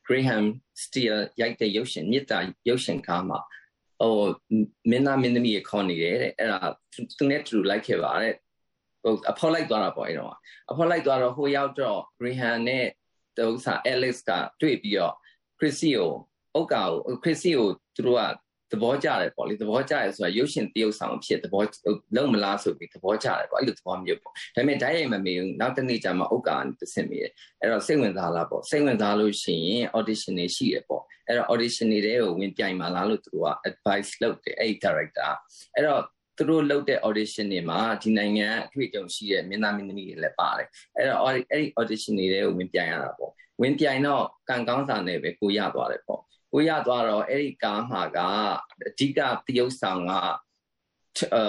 [0.06, 0.44] Graham
[0.82, 2.38] Steele ရိုက်တဲ့ရုပ်ရှင်မြစ်တာ
[2.68, 3.38] ရုပ်ရှင်ကားမှာ
[4.00, 4.14] ဟို
[4.90, 6.58] မင်းသားမင်းသမီးခေါ်နေတယ်တဲ့အဲ့ဒါ
[7.18, 8.34] သူနဲ့တူလိုက်ခဲ့ပါတဲ့
[9.02, 10.34] ဟိုအဖော်လိုက်သွားတာပေါ့အဲ့တော့
[10.70, 12.86] အဖော်လိုက်သွားတော့ဟိုရောက်တော့ Graham နဲ့
[13.36, 15.14] တူစာ Alex ကတွေ့ပြီးတော့
[15.58, 16.12] Chrissy ကို
[16.58, 18.22] ဥက္ကာကို Chrissy ကိုသူတို့က
[18.72, 21.62] သဘောကျတယ်ပေါ့လေသဘောကျတယ်ဆိုတာရုပ်ရှင်တရုပ်ဆောင်ဖြစ်သဘော
[22.16, 27.30] လုံးမလားဆိုပြီးသဘောကျတယ်ပေါ့အဲ့လိုသဘောမျိုးပေါ့ဒါပေမဲ့ဓာတ်ရိုက်မမေဘူးနောက်တစ်နေ့ကျမှဥက္ကာကနေသင်မိတယ်
[27.60, 35.32] အဲ့တော့စိတ်ဝင်စားလားပေါ့စိတ်ဝင်စားလို့ရှိရင် audition တွေရှိတယ်ပေါ့အဲ့တော့ audition တွေကိုဝင်ပြိုင်ပါလားလို့သူက advice လုပ်တယ်အဲ့ director
[35.74, 36.02] အဲ့တော့
[36.36, 43.32] သူတို့လုပ်တဲ့ audition တွေမှာဒီနိုင်ငံအတွေ့အကြုံရှိတဲ့မင်းသားမင်းသမီးတွေလည်းပါတယ်အဲ့တော့အဲ့ဒီ audition တွေကိုဝင်ပြိုင်ရတာပေါ့
[43.62, 48.18] ဝင်ပြိုင်တော့ကံကောင်းစာနဲ့ပဲကိုရသွားတယ်ပေါ့ ကိုရသွားတော့အဲ့ဒီကားမှာက
[48.88, 50.12] အဓိကတရုပ်ဆောင်က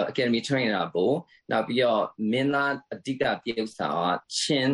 [0.10, 1.16] academy trainer ပို့
[1.52, 4.08] နောက်ပြီးတော့မင်းသားအဓိကတရုပ်ဆောင်က
[4.40, 4.70] Chin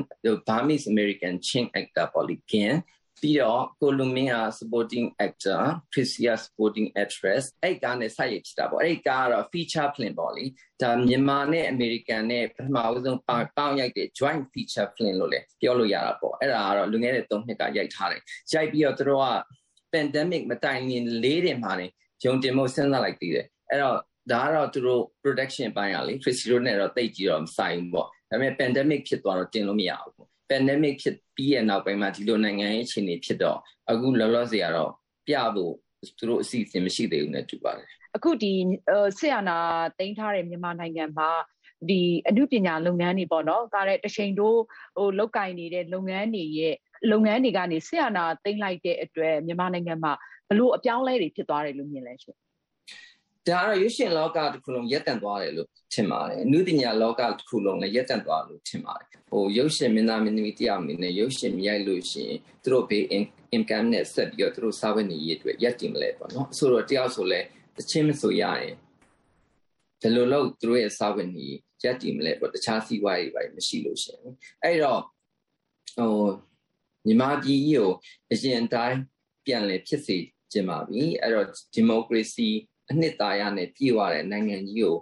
[0.48, 2.74] Burmese American Chin actor ပေါ့လေ Gin
[3.22, 5.62] ပြီးတော့ကိုလူမင်းက supporting actor
[5.92, 10.46] Prisia supporting actress အဲ့ကားနဲ့ဆက်ရဖြစ်တာပေါ့အဲ့ကားကတော့ feature film ပေါ့လေ
[10.82, 18.22] ဒါမြန်မာနဲ့ American နဲ့ပထမဦးဆုံးပေါင်းရိုက်တဲ့ joint feature film လို့လည်းပြောလို့ရတာပေါ့အဲ့ဒါကတော့လွန်ခဲ့တဲ့3နှစ်ကရိုက်ထားတယ်
[18.54, 19.59] ရိုက်ပြီးတော့တို့က
[19.93, 21.88] pandemic မတိုင်ခင်လေးတင်မှာနေ
[22.23, 23.97] ဂျုံတင်မှုစဉ်းစားလိုက်သေးတယ်အဲ့တော့
[24.32, 33.58] ဒါကတော့သူတို့ production ပိုင်းอ่ะလေ Chrissy တို့နဲ့တော့တိတ်ကြည့်တော့မဆိုင်ဘူးပေါ့ဒါပေမဲ့ pandemic ဖြစ်သွားတော့တင်လို့မရဘူးပေါ့ pandemic ဖြစ်ပြီးရဲ့နောက်ပိုင်းမှာဒီလိုနိုင်ငံရေးအခြေအနေဖြစ်တော့
[33.91, 34.91] အခုလောလောဆယ်ကတော့
[35.28, 35.73] ပြဖို့
[36.17, 38.52] သူတို့အစီအစဉ်မရှိသေးဘူးနဲ့တူပါတယ်အခုဒီ
[39.17, 39.58] ဆရာနာ
[39.99, 41.30] တင်ထားတဲ့မြန်မာနိုင်ငံမှာ
[41.89, 44.58] ဒီအမှုပညာလုပ်ငန်းတွေပေါ့နော်ကားတဲ့တချိန်တို့
[44.97, 46.75] ဟိုလောက်ကင်နေတဲ့လုပ်ငန်းတွေရဲ့
[47.12, 50.14] လုပ်ငန်းတွေကနေဆရာနာတင်လိုက်တဲ့အတွက်မြန်မာနိုင်ငံမှာ
[50.50, 52.38] ဘလို့အပြောင်းလဲတွေဖြစ်သွားတယ်လို့မြင်လဲရှင်
[53.48, 63.04] ဒါကတော့ရွှေရှင်လောကတစ်ခုလုံးရက်တန့်သွားတယ်လို့ထင်ပါတယ်။နုပညာလောကတစ်ခုလုံးလည်းရက်တန့်သွားလို့ထင်ပါတယ်။ဟိုရုပ်ရှင်မင်းသားမင်းသမီးတယောက်အနေနဲ့ရုပ်ရှင်မြိုက်လို့ရှိရင်သူတို့ဘေး
[63.56, 67.40] income နဲ့ဆက်ပြီးတော့သူတို့စားဝတ်နေရေးအတွက်ရက်တည်မလဲပေါ့နော်။ဆိုတော့တယောက်ဆိုလဲ
[67.78, 68.74] တချင်းမဆိုရရင်
[70.02, 74.34] ဒီလိုလို့သူတို့ရဲ့စားဝတ်နေရေးရက်တည်မလဲပေါ့တခြားစီးပွားရေးပိုင်းမရှိလို့ရှိရင်
[74.64, 75.02] အဲ့တော့
[75.98, 76.14] ဟို
[77.10, 77.89] ညီမကြီးကို
[78.32, 79.00] အရင်တိုင်း
[79.45, 80.17] ပြန်လဲဖြစ်စေ
[80.52, 82.48] ချင်ပါပြီအဲ့တော့ဒီမိုကရေစီ
[82.91, 84.95] အနှစ်သာရနဲ့ပြည့်ဝတဲ့နိုင်ငံကြီးကို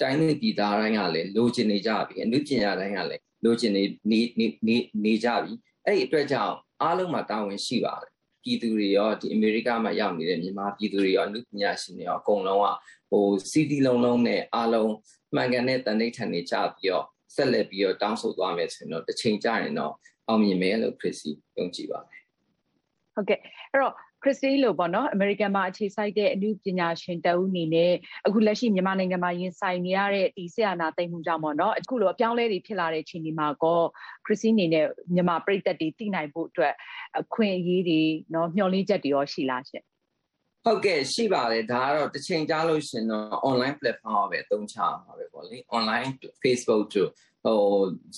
[0.00, 5.52] တိုင်းနဲ့ပြည်သားတိုင်းကလည်းလိုချင်နေကြပြီအနုပညာတိုင်းကလည်းလိုချင်နေနေနေနေကြပြီ
[5.84, 8.10] အဲ့ဒီအတွက်ကြောင့်အားလုံးမှာတာဝန်ရှိပါတယ်
[8.42, 12.66] ပြည်သူတွေရောဒီအမေရိကမှာရောက်နေတဲ့မြန်မာပြည်သူတွေရောအနုပညာရှင်တွေရောအကုန်လုံးက
[13.10, 14.92] ဟိုစီတီလုံးလုံးနဲ့အားလုံး
[15.34, 19.94] မှန်ကန်တဲ့တန်ဋိဌာန်တွေကြပြီးတော့ဆက်လက်ပြီးတော့တောင်းဆိုသွားမယ်ဆိုရင်တော့တစ်ချိန်ကြာရင်တော့
[20.28, 22.22] အောင်မြင်မယ်လို့ခရစ်စီယုံကြည်ပါတယ်
[23.14, 23.38] ဟုတ်ကဲ့
[23.72, 27.92] အဲ့တော့ခရစ်စတီလို့ပေါ့နော်အမေရိကန်မှာအခြေစိုက်တဲ့အမှုပညာရှင်တဦးအနေနဲ့
[28.26, 33.80] အခုလက်ရှိမြန်မာနိုင်ငံမှာရင်ဆိုင်နေရတဲ့ဒီဆရာနာသိမ်းမှုကြောင့်ပေါ့နော်အခုလိုအပြောင်းလဲတွေဖြစ်လာတဲ့ချိန်ဒီမှာကော
[34.26, 36.74] ခရစ်စတီအနေနဲ့မြန်မာပြည်သက်တွေသိနိုင်ဖို့အတွက်
[37.20, 38.00] အခွင့်အရေးတွေ
[38.34, 39.84] နော်မျှော်လင့်ချက်တွေရောရှိလားရှင်
[40.64, 46.10] ဟုတ်ကဲ့ရှိပါတယ်ဒါကတော့တစ်ချိန်ကြားလို့ရှင်တော့ online platform ပဲအသုံးချမှာပဲပေါ့လေ online
[46.42, 47.10] Facebook တို့
[47.44, 47.62] ဟို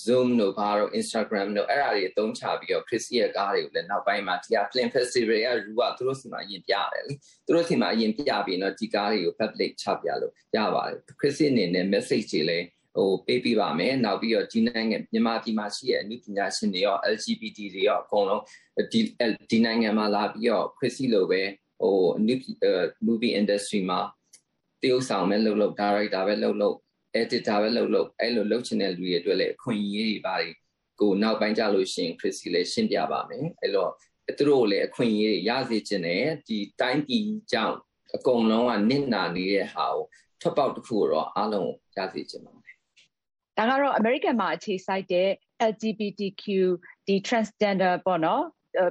[0.05, 7.13] Zoom တို့ဘာတို့ Instagram တို့အဲ့ဒါတွေအသုံးချပြီးတော့ Chris ရဲ့ကားတွေကိုလည်းနောက်ပိုင်းမှာဒီဟာ Film Festival ရဲ့ rule ကသူတို့စီမှာအရင်ပြရတယ်လေ
[7.45, 18.43] သူတို့စီမှာအရင်ပြပြီးတော့ဒီကားတွေကို public ချပြလို့ရပါတယ် Chris အနေနဲ့ message တွေလည်းဟိုပေးပြပါမယ်နောက်ပြီးတော့ဒီနိုင်ငံမြန်မာပြည်မှာရှိတဲ့အနည်းပညာရှင်တွေရော LGBT တွေရောအကုန်လုံး
[18.91, 19.01] ဒီ
[19.51, 21.41] ဒီနိုင်ငံမှာလာပြီးတော့ Chris လိုပဲ
[21.81, 22.41] ဟိုအနည်း
[23.07, 23.99] movie industry မှာ
[24.81, 26.75] တရုပ်ဆောင်ပဲလုပ်လို့ director ပဲလုပ်လို့
[27.21, 30.53] editor ပဲလုပ်လို့အဲ့လိုလုပ်ချင်တဲ့လူတွေအတွက်လည်းအခွင့်အရေးတွေပါတယ်
[31.01, 33.91] ကိုနောက်ပိုင်းကြလို့ရှိရင် Chrissy လည်းရှင်းပြပါမယ်အဲ့တော့
[34.37, 37.77] သူတို့လည်းအခွင့်အရေးတွေရစေချင်တယ်ဒီတိုင်းပြည်ကြောင့်
[38.15, 40.03] အကုန်လုံးကနစ်နာနေတဲ့ဟာကို
[40.41, 42.75] ထွက်ပေါက်တစ်ခုတော့အားလုံးရစေချင်ပါတယ်
[43.57, 45.29] ဒါကတော့ American မှာအခြေစိုက်တဲ့
[45.71, 46.43] LGBTQ
[47.07, 48.43] ဒီ transgender ပေါ့နော်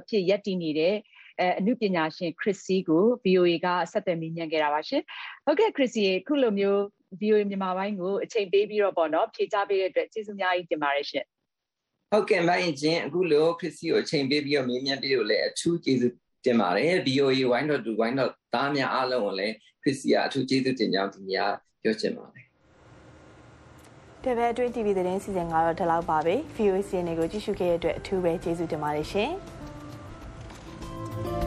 [0.09, 0.95] ဖြစ်ရက်တည်နေတဲ့
[1.39, 5.01] အဲအမှုပညာရှင် Chrissy ကို VOA ကဆက်သွယ်မေးမြန်းခဲ့တာပါရှင်
[5.45, 6.81] ဟုတ်ကဲ့ Chrissy ခုလိုမျိုး
[7.21, 11.25] VOA မြန်မာပိုင်းကိုအချိန်ပေးပြီးတော့ပေါ့နော်ဖြေချပေးတဲ့အတွက်ကျေးဇူးအများကြီးတင်ပါတယ်ရှင်
[12.11, 16.13] ဟုတ်ကဲ့မိုင်းချင်းအခုလိုခရစ်စီကိုအချိန်ပေးပြီးတော့မေးမြန်းပေးလို့လည်းအထူးကျေးဇူး
[16.45, 21.33] တင်ပါတယ် VOA ဝိုင်းတော့တူဝိုင်းတော့သားများအားလုံးကိုလည်းခရစ်စီကအထူးကျေးဇူးတင်ကြောင်းဒီည
[21.81, 22.45] ပြောချင်ပါတယ်
[24.23, 29.31] တပည့်အတွင်း TV သတင်းစီစဉ်ကတော့ဒီလောက်ပါပဲ VOA စီနေကိုကြည့်ရှုခဲ့တဲ့အတွက်အထူးပဲကျေးဇူးတင်ပါတယ်ရှင်